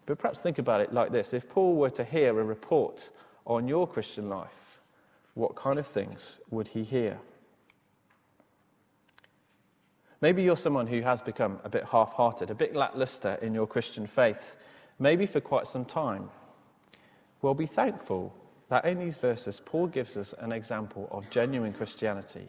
But 0.07 0.17
perhaps 0.17 0.39
think 0.39 0.57
about 0.57 0.81
it 0.81 0.91
like 0.91 1.11
this 1.11 1.33
if 1.33 1.47
Paul 1.47 1.75
were 1.75 1.91
to 1.91 2.03
hear 2.03 2.39
a 2.39 2.43
report 2.43 3.11
on 3.45 3.67
your 3.67 3.85
Christian 3.85 4.29
life, 4.29 4.79
what 5.35 5.55
kind 5.55 5.77
of 5.77 5.85
things 5.85 6.39
would 6.49 6.69
he 6.69 6.83
hear? 6.83 7.19
Maybe 10.19 10.41
you're 10.41 10.57
someone 10.57 10.87
who 10.87 11.01
has 11.01 11.21
become 11.21 11.59
a 11.63 11.69
bit 11.69 11.83
half 11.85 12.13
hearted, 12.13 12.49
a 12.49 12.55
bit 12.55 12.75
lackluster 12.75 13.37
in 13.41 13.53
your 13.53 13.67
Christian 13.67 14.07
faith, 14.07 14.55
maybe 14.97 15.27
for 15.27 15.39
quite 15.39 15.67
some 15.67 15.85
time. 15.85 16.29
Well, 17.43 17.53
be 17.53 17.67
thankful 17.67 18.33
that 18.69 18.85
in 18.85 18.97
these 18.97 19.17
verses, 19.17 19.61
Paul 19.63 19.87
gives 19.87 20.17
us 20.17 20.33
an 20.39 20.51
example 20.51 21.07
of 21.11 21.29
genuine 21.29 21.73
Christianity 21.73 22.47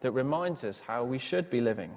that 0.00 0.10
reminds 0.10 0.62
us 0.64 0.80
how 0.80 1.04
we 1.04 1.18
should 1.18 1.48
be 1.48 1.60
living. 1.60 1.92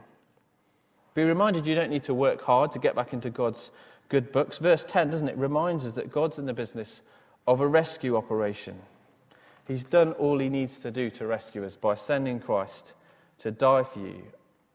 Be 1.15 1.23
reminded 1.23 1.67
you 1.67 1.75
don't 1.75 1.89
need 1.89 2.03
to 2.03 2.13
work 2.13 2.41
hard 2.41 2.71
to 2.71 2.79
get 2.79 2.95
back 2.95 3.11
into 3.11 3.29
God's 3.29 3.71
good 4.09 4.31
books. 4.31 4.57
Verse 4.57 4.83
10, 4.85 5.11
doesn't 5.11 5.29
it, 5.29 5.37
reminds 5.37 5.85
us 5.85 5.95
that 5.95 6.11
God's 6.11 6.39
in 6.39 6.45
the 6.45 6.53
business 6.53 7.01
of 7.47 7.61
a 7.61 7.67
rescue 7.67 8.17
operation. 8.17 8.79
He's 9.67 9.83
done 9.83 10.13
all 10.13 10.39
he 10.39 10.49
needs 10.49 10.79
to 10.79 10.91
do 10.91 11.09
to 11.11 11.27
rescue 11.27 11.63
us 11.63 11.75
by 11.75 11.93
sending 11.95 12.39
Christ 12.39 12.93
to 13.37 13.51
die 13.51 13.83
for 13.83 13.99
you 13.99 14.23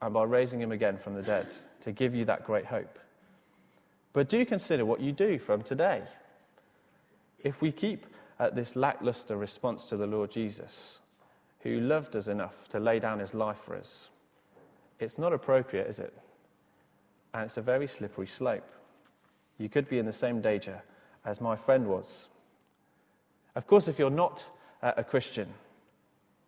and 0.00 0.14
by 0.14 0.22
raising 0.24 0.60
him 0.60 0.72
again 0.72 0.96
from 0.96 1.14
the 1.14 1.22
dead 1.22 1.52
to 1.80 1.92
give 1.92 2.14
you 2.14 2.24
that 2.26 2.44
great 2.44 2.66
hope. 2.66 2.98
But 4.12 4.28
do 4.28 4.44
consider 4.46 4.84
what 4.84 5.00
you 5.00 5.12
do 5.12 5.38
from 5.38 5.62
today. 5.62 6.02
If 7.42 7.60
we 7.60 7.72
keep 7.72 8.06
at 8.38 8.54
this 8.54 8.76
lackluster 8.76 9.36
response 9.36 9.84
to 9.86 9.96
the 9.96 10.06
Lord 10.06 10.30
Jesus, 10.30 11.00
who 11.60 11.80
loved 11.80 12.14
us 12.14 12.28
enough 12.28 12.68
to 12.68 12.78
lay 12.78 12.98
down 13.00 13.18
his 13.18 13.34
life 13.34 13.58
for 13.58 13.74
us, 13.74 14.10
it's 15.00 15.18
not 15.18 15.32
appropriate, 15.32 15.88
is 15.88 15.98
it? 15.98 16.14
And 17.32 17.44
it's 17.44 17.56
a 17.56 17.62
very 17.62 17.88
slippery 17.88 18.28
slope. 18.28 18.70
You 19.58 19.68
could 19.68 19.88
be 19.88 19.98
in 19.98 20.06
the 20.06 20.12
same 20.12 20.40
danger 20.40 20.82
as 21.24 21.40
my 21.40 21.56
friend 21.56 21.86
was. 21.86 22.28
Of 23.54 23.66
course, 23.66 23.88
if 23.88 23.98
you're 23.98 24.10
not 24.10 24.50
uh, 24.82 24.92
a 24.96 25.04
Christian, 25.04 25.48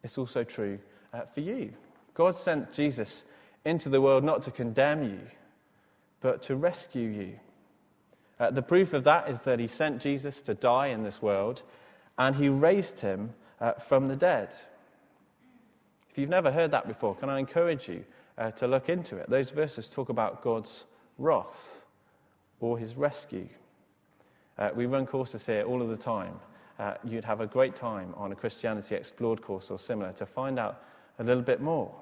it's 0.03 0.19
also 0.19 0.45
true 0.45 0.79
uh, 1.13 1.23
for 1.23 1.41
you. 1.41 1.73
God 2.15 2.35
sent 2.35 2.73
Jesus 2.73 3.25
into 3.65 3.89
the 3.89 4.01
world 4.01 4.25
not 4.25 4.43
to 4.43 4.51
condemn 4.51 5.05
you, 5.05 5.21
but 6.21 6.43
to 6.43 6.57
rescue 6.57 7.09
you. 7.09 7.33
Uh, 8.39 8.51
the 8.51 8.63
proof 8.63 8.93
of 8.93 9.05
that 9.05 9.29
is 9.29 9.41
that 9.41 9.59
he 9.59 9.67
sent 9.67 10.03
Jesus 10.03 10.43
to 10.43 10.55
die 10.55 10.89
in 10.89 11.05
this 11.05 11.23
world 11.23 11.63
and 12.19 12.37
he 12.37 12.49
raised 12.49 13.01
him 13.01 13.35
uh, 13.61 13.73
from 13.73 14.09
the 14.09 14.17
dead. 14.17 14.53
If 16.11 16.19
you've 16.19 16.29
never 16.29 16.53
heard 16.53 16.71
that 16.73 16.87
before, 16.87 17.15
can 17.15 17.31
I 17.31 17.39
encourage 17.39 17.89
you 17.89 18.05
uh, 18.37 18.51
to 18.53 18.67
look 18.67 18.89
into 18.89 19.17
it? 19.17 19.31
Those 19.31 19.51
verses 19.51 19.89
talk 19.89 20.09
about 20.09 20.43
God's 20.43 20.85
wrath 21.19 21.86
or 22.61 22.79
his 22.79 22.97
rescue. 22.97 23.49
Uh, 24.59 24.71
we 24.75 24.87
run 24.87 25.07
courses 25.07 25.47
here 25.47 25.63
all 25.63 25.83
of 25.83 25.89
the 25.89 25.97
time. 25.97 26.35
Uh, 26.79 26.95
you'd 27.05 27.25
have 27.25 27.41
a 27.41 27.47
great 27.47 27.77
time 27.77 28.15
on 28.17 28.33
a 28.33 28.35
Christianity 28.35 28.95
Explored 28.95 29.43
course 29.43 29.71
or 29.71 29.79
similar 29.79 30.13
to 30.13 30.27
find 30.27 30.59
out 30.59 30.83
a 31.19 31.25
little 31.25 31.43
bit 31.43 31.61
more. 31.61 31.95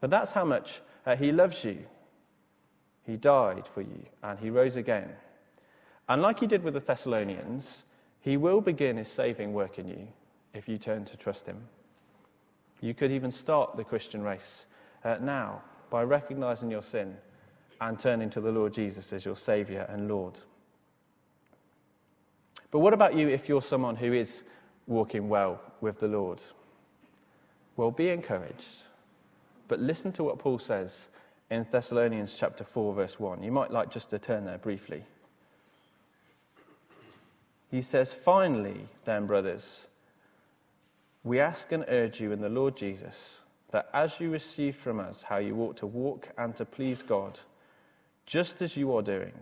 But 0.00 0.10
that's 0.10 0.32
how 0.32 0.44
much 0.44 0.80
uh, 1.06 1.16
he 1.16 1.32
loves 1.32 1.64
you. 1.64 1.78
He 3.04 3.16
died 3.16 3.66
for 3.66 3.80
you 3.80 4.06
and 4.22 4.38
he 4.38 4.50
rose 4.50 4.76
again. 4.76 5.10
And 6.08 6.22
like 6.22 6.40
he 6.40 6.46
did 6.46 6.62
with 6.62 6.74
the 6.74 6.80
Thessalonians, 6.80 7.84
he 8.20 8.36
will 8.36 8.60
begin 8.60 8.96
his 8.96 9.08
saving 9.08 9.52
work 9.52 9.78
in 9.78 9.88
you 9.88 10.08
if 10.54 10.68
you 10.68 10.78
turn 10.78 11.04
to 11.06 11.16
trust 11.16 11.46
him. 11.46 11.68
You 12.80 12.94
could 12.94 13.10
even 13.10 13.30
start 13.30 13.76
the 13.76 13.84
Christian 13.84 14.22
race 14.22 14.66
uh, 15.04 15.16
now 15.20 15.62
by 15.90 16.02
recognizing 16.02 16.70
your 16.70 16.82
sin 16.82 17.16
and 17.80 17.98
turning 17.98 18.30
to 18.30 18.40
the 18.40 18.52
Lord 18.52 18.72
Jesus 18.72 19.12
as 19.12 19.24
your 19.24 19.36
Savior 19.36 19.86
and 19.88 20.08
Lord. 20.08 20.40
But 22.70 22.80
what 22.80 22.92
about 22.92 23.14
you 23.14 23.28
if 23.28 23.48
you're 23.48 23.62
someone 23.62 23.96
who 23.96 24.12
is 24.12 24.44
walking 24.86 25.28
well 25.28 25.60
with 25.80 26.00
the 26.00 26.08
Lord? 26.08 26.42
Well, 27.76 27.90
be 27.90 28.08
encouraged. 28.08 28.84
But 29.68 29.80
listen 29.80 30.12
to 30.12 30.24
what 30.24 30.38
Paul 30.38 30.58
says 30.58 31.08
in 31.50 31.66
Thessalonians 31.70 32.36
chapter 32.36 32.64
4 32.64 32.94
verse 32.94 33.20
1. 33.20 33.42
You 33.42 33.52
might 33.52 33.70
like 33.70 33.90
just 33.90 34.10
to 34.10 34.18
turn 34.18 34.44
there 34.44 34.58
briefly. 34.58 35.04
He 37.70 37.82
says, 37.82 38.14
"Finally, 38.14 38.88
then, 39.04 39.26
brothers, 39.26 39.88
we 41.22 41.38
ask 41.38 41.70
and 41.72 41.84
urge 41.88 42.20
you 42.20 42.32
in 42.32 42.40
the 42.40 42.48
Lord 42.48 42.76
Jesus 42.76 43.42
that 43.70 43.90
as 43.92 44.18
you 44.18 44.30
received 44.30 44.78
from 44.78 44.98
us 44.98 45.22
how 45.22 45.36
you 45.36 45.60
ought 45.60 45.76
to 45.76 45.86
walk 45.86 46.30
and 46.38 46.56
to 46.56 46.64
please 46.64 47.02
God, 47.02 47.40
just 48.28 48.60
as 48.60 48.76
you 48.76 48.94
are 48.94 49.00
doing, 49.00 49.32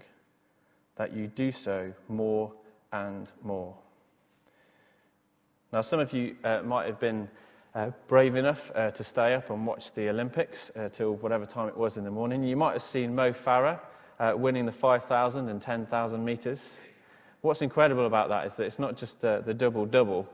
that 0.95 1.13
you 1.13 1.27
do 1.27 1.51
so 1.51 1.93
more 2.09 2.53
and 2.93 3.29
more. 3.43 3.75
Now, 5.73 5.81
some 5.81 5.99
of 5.99 6.13
you 6.13 6.37
uh, 6.45 6.63
might 6.63 6.87
have 6.87 7.01
been 7.01 7.29
uh, 7.75 7.91
brave 8.07 8.37
enough 8.37 8.71
uh, 8.77 8.93
to 8.93 9.03
stay 9.03 9.35
up 9.35 9.51
and 9.51 9.67
watch 9.67 9.93
the 9.93 10.09
Olympics 10.09 10.71
uh, 10.77 10.89
till 10.89 11.17
whatever 11.17 11.45
time 11.45 11.67
it 11.67 11.77
was 11.77 11.97
in 11.97 12.05
the 12.05 12.13
morning. 12.13 12.45
You 12.45 12.57
might 12.57 12.75
have 12.75 12.83
seen 12.83 13.13
Mo 13.13 13.33
Farah 13.33 13.81
uh, 14.21 14.35
winning 14.37 14.67
the 14.67 14.73
5,000 14.73 15.49
and 15.49 15.61
10,000 15.61 16.25
metres. 16.25 16.79
What's 17.41 17.63
incredible 17.63 18.07
about 18.07 18.29
that 18.29 18.47
is 18.47 18.55
that 18.55 18.67
it's 18.67 18.79
not 18.79 18.97
just 18.97 19.25
uh, 19.25 19.41
the 19.41 19.53
double 19.53 19.85
double 19.85 20.29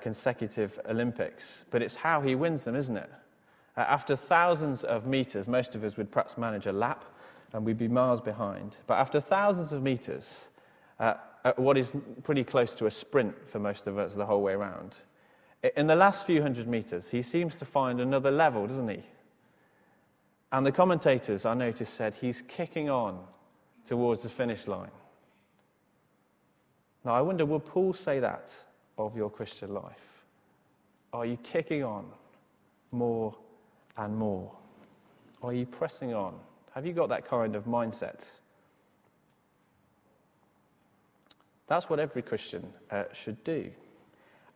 consecutive 0.00 0.78
Olympics, 0.88 1.64
but 1.72 1.82
it's 1.82 1.96
how 1.96 2.20
he 2.20 2.36
wins 2.36 2.62
them, 2.62 2.76
isn't 2.76 2.96
it? 2.96 3.10
after 3.76 4.14
thousands 4.14 4.84
of 4.84 5.04
metres, 5.04 5.48
most 5.48 5.74
of 5.74 5.82
us 5.82 5.96
would 5.96 6.12
perhaps 6.12 6.38
manage 6.38 6.66
a 6.66 6.72
lap 6.72 7.04
and 7.54 7.64
we'd 7.64 7.78
be 7.78 7.88
miles 7.88 8.20
behind. 8.20 8.76
But 8.86 8.98
after 8.98 9.20
thousands 9.20 9.72
of 9.72 9.82
meters, 9.82 10.48
uh, 11.00 11.14
at 11.44 11.58
what 11.58 11.78
is 11.78 11.94
pretty 12.22 12.42
close 12.42 12.74
to 12.74 12.86
a 12.86 12.90
sprint 12.90 13.48
for 13.48 13.58
most 13.58 13.86
of 13.86 13.96
us 13.96 14.14
the 14.14 14.26
whole 14.26 14.42
way 14.42 14.52
around. 14.52 14.96
In 15.76 15.86
the 15.86 15.94
last 15.94 16.26
few 16.26 16.42
hundred 16.42 16.66
meters, 16.66 17.10
he 17.10 17.22
seems 17.22 17.54
to 17.54 17.64
find 17.64 18.00
another 18.00 18.30
level, 18.30 18.66
doesn't 18.66 18.88
he? 18.88 19.02
And 20.52 20.66
the 20.66 20.72
commentators, 20.72 21.46
I 21.46 21.54
noticed, 21.54 21.94
said 21.94 22.14
he's 22.14 22.42
kicking 22.42 22.90
on 22.90 23.24
towards 23.86 24.22
the 24.22 24.28
finish 24.28 24.66
line. 24.66 24.90
Now, 27.04 27.14
I 27.14 27.20
wonder, 27.20 27.46
will 27.46 27.60
Paul 27.60 27.92
say 27.92 28.18
that 28.20 28.52
of 28.98 29.16
your 29.16 29.30
Christian 29.30 29.74
life? 29.74 30.24
Are 31.12 31.26
you 31.26 31.36
kicking 31.42 31.84
on 31.84 32.06
more 32.90 33.34
and 33.96 34.16
more? 34.16 34.50
Are 35.42 35.52
you 35.52 35.66
pressing 35.66 36.14
on? 36.14 36.34
Have 36.74 36.84
you 36.84 36.92
got 36.92 37.08
that 37.10 37.28
kind 37.28 37.54
of 37.54 37.66
mindset? 37.66 38.28
That's 41.68 41.88
what 41.88 42.00
every 42.00 42.20
Christian 42.20 42.72
uh, 42.90 43.04
should 43.12 43.42
do. 43.44 43.70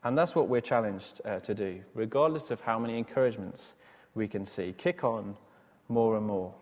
And 0.02 0.18
that's 0.18 0.34
what 0.34 0.48
we're 0.48 0.60
challenged 0.60 1.20
uh, 1.24 1.38
to 1.40 1.54
do, 1.54 1.80
regardless 1.94 2.50
of 2.50 2.60
how 2.60 2.76
many 2.76 2.98
encouragements 2.98 3.76
we 4.16 4.26
can 4.26 4.44
see. 4.44 4.74
Kick 4.76 5.04
on 5.04 5.36
more 5.88 6.16
and 6.16 6.26
more. 6.26 6.52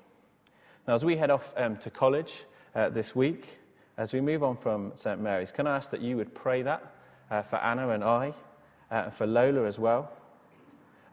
Now, 0.87 0.93
as 0.93 1.07
we 1.07 1.17
head 1.17 1.31
off 1.31 1.55
um, 1.57 1.79
to 1.79 1.89
college 1.91 2.45
uh, 2.75 2.91
this 2.91 3.17
week, 3.17 3.59
as 3.97 4.13
we 4.13 4.21
move 4.21 4.43
on 4.43 4.59
from 4.59 4.93
St. 4.95 5.21
Mary's, 5.21 5.53
can 5.53 5.67
I 5.67 5.77
ask 5.77 5.91
that 5.91 6.03
you 6.03 6.19
would 6.19 6.35
pray 6.35 6.61
that 6.63 6.95
uh, 7.31 7.41
for 7.41 7.57
Anna 7.57 7.89
and 7.91 8.05
I, 8.05 8.35
uh, 8.91 9.05
and 9.05 9.13
for 9.13 9.27
Lola 9.27 9.65
as 9.65 9.79
well? 9.79 10.13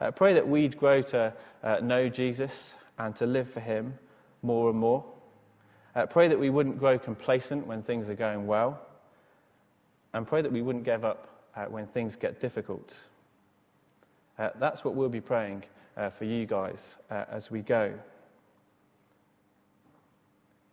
Uh, 0.01 0.12
pray 0.12 0.34
that 0.34 0.45
we'd 0.45 0.77
grow 0.77 1.01
to 1.01 1.34
know 1.82 2.10
Jesus 2.10 2.75
and 2.99 3.15
to 3.15 3.25
live 3.25 3.49
for 3.49 3.62
Him 3.62 3.97
more 4.43 4.69
and 4.69 4.77
more. 4.77 5.03
Uh, 5.95 6.06
pray 6.06 6.27
that 6.27 6.39
we 6.39 6.49
wouldn't 6.49 6.77
grow 6.77 6.99
complacent 6.99 7.65
when 7.65 7.82
things 7.82 8.10
are 8.10 8.15
going 8.15 8.45
well. 8.45 8.79
And 10.13 10.27
pray 10.27 10.41
that 10.41 10.51
we 10.51 10.62
wouldn't 10.62 10.86
give 10.86 11.03
up 11.03 11.27
when 11.69 11.88
things 11.88 12.15
get 12.15 12.39
difficult. 12.39 13.03
that's 14.38 14.84
what 14.84 14.95
we'll 14.95 15.10
be 15.10 15.21
praying 15.21 15.63
for 16.12 16.25
you 16.25 16.45
guys 16.45 16.97
as 17.10 17.49
we 17.49 17.62
go. 17.62 17.93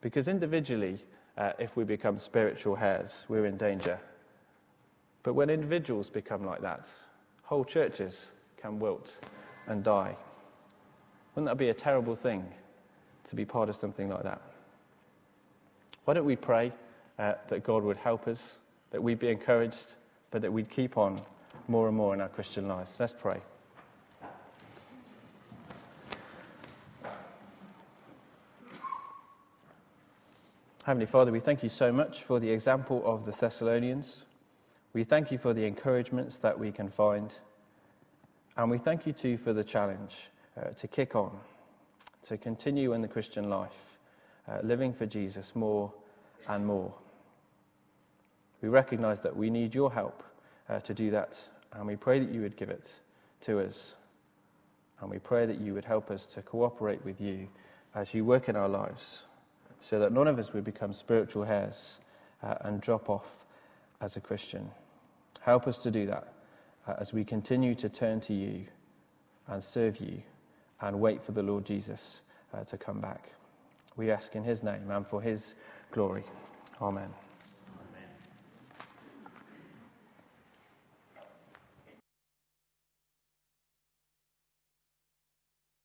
Because 0.01 0.29
individually, 0.29 0.99
uh, 1.37 1.53
if 1.59 1.77
we 1.77 1.85
become 1.85 2.19
spiritual 2.19 2.77
hares, 2.77 3.25
we're 3.29 3.47
in 3.47 3.57
danger. 3.57 3.99
But 5.23 5.35
when 5.35 5.51
individuals 5.51 6.09
become 6.09 6.45
like 6.45 6.63
that, 6.63 6.89
whole 7.43 7.65
churches 7.65 8.33
can 8.57 8.79
wilt 8.79 9.19
and 9.67 9.85
die. 9.85 10.17
Wouldn't 11.35 11.51
that 11.51 11.59
be 11.59 11.69
a 11.69 11.75
terrible 11.75 12.15
thing 12.15 12.45
to 13.31 13.37
be 13.37 13.45
part 13.45 13.69
of 13.69 13.77
something 13.77 14.09
like 14.09 14.25
that? 14.25 14.43
Why 16.05 16.15
don't 16.15 16.25
we 16.25 16.35
pray 16.35 16.73
uh, 17.19 17.35
that 17.49 17.63
God 17.63 17.85
would 17.85 17.97
help 17.97 18.27
us, 18.27 18.59
that 18.91 19.01
we'd 19.01 19.21
be 19.21 19.29
encouraged, 19.29 19.95
but 20.33 20.43
that 20.43 20.53
we'd 20.53 20.69
keep 20.69 20.99
on 20.99 21.21
more 21.69 21.87
and 21.87 21.97
more 21.97 22.13
in 22.13 22.21
our 22.21 22.29
Christian 22.29 22.67
lives? 22.67 22.99
Let's 22.99 23.13
pray. 23.13 23.41
Heavenly 30.85 31.07
Father, 31.07 31.31
we 31.31 31.39
thank 31.39 31.63
you 31.63 31.69
so 31.69 31.93
much 31.93 32.25
for 32.25 32.41
the 32.41 32.51
example 32.51 33.01
of 33.05 33.25
the 33.25 33.31
Thessalonians. 33.31 34.25
We 34.93 35.05
thank 35.05 35.31
you 35.31 35.39
for 35.39 35.55
the 35.55 35.65
encouragements 35.67 36.39
that 36.39 36.59
we 36.59 36.73
can 36.73 36.89
find. 36.89 37.33
And 38.57 38.69
we 38.73 38.79
thank 38.79 39.07
you 39.07 39.13
too 39.13 39.37
for 39.37 39.53
the 39.53 39.63
challenge 39.63 40.31
uh, 40.57 40.71
to 40.71 40.89
kick 40.89 41.15
on, 41.15 41.39
to 42.23 42.37
continue 42.37 42.93
in 42.93 43.03
the 43.03 43.09
Christian 43.09 43.49
life, 43.49 43.99
uh, 44.49 44.59
living 44.63 44.93
for 44.93 45.07
Jesus 45.07 45.55
more 45.55 45.93
and 46.49 46.67
more. 46.67 46.93
We 48.63 48.69
recognize 48.69 49.21
that 49.21 49.37
we 49.37 49.51
need 49.51 49.75
your 49.75 49.93
help 49.93 50.23
uh, 50.69 50.81
to 50.81 50.95
do 50.95 51.11
that, 51.11 51.43
and 51.73 51.87
we 51.87 51.97
pray 51.97 52.19
that 52.19 52.31
you 52.31 52.43
would 52.43 52.57
give 52.57 52.69
it 52.71 52.93
to 53.43 53.61
us. 53.61 53.95
And 55.01 55.11
we 55.11 55.19
pray 55.19 55.47
that 55.47 55.61
you 55.61 55.73
would 55.75 55.87
help 55.87 56.11
us 56.11 56.27
to 56.27 56.43
cooperate 56.43 57.05
with 57.05 57.21
you 57.21 57.49
as 57.95 58.13
you 58.13 58.25
work 58.25 58.49
in 58.49 58.57
our 58.57 58.69
lives 58.69 59.25
so 59.81 59.99
that 59.99 60.13
none 60.13 60.29
of 60.29 60.39
us 60.39 60.53
would 60.53 60.65
become 60.65 60.93
spiritual 60.93 61.45
hares 61.45 61.99
uh, 62.43 62.55
and 62.61 62.81
drop 62.81 63.09
off 63.09 63.47
as 64.01 64.17
a 64.17 64.21
Christian. 64.21 64.71
Help 65.41 65.67
us 65.67 65.79
to 65.83 65.91
do 65.91 66.07
that 66.07 66.35
uh, 66.87 66.95
as 66.99 67.13
we 67.15 67.25
continue 67.25 67.75
to 67.75 67.89
turn 67.89 68.21
to 68.21 68.35
you 68.35 68.67
and 69.49 69.65
serve 69.65 69.97
you 69.99 70.23
and 70.81 71.01
wait 71.01 71.23
for 71.23 71.33
the 71.33 71.43
Lord 71.43 71.65
Jesus 71.65 72.23
uh, 72.55 72.65
to 72.65 72.79
come 72.79 73.01
back. 73.01 73.33
We 73.97 74.11
ask 74.11 74.35
in 74.35 74.45
his 74.45 74.63
name 74.63 74.91
and 74.91 75.07
for 75.07 75.21
his 75.21 75.55
glory. 75.93 76.25
Amen. 76.81 77.11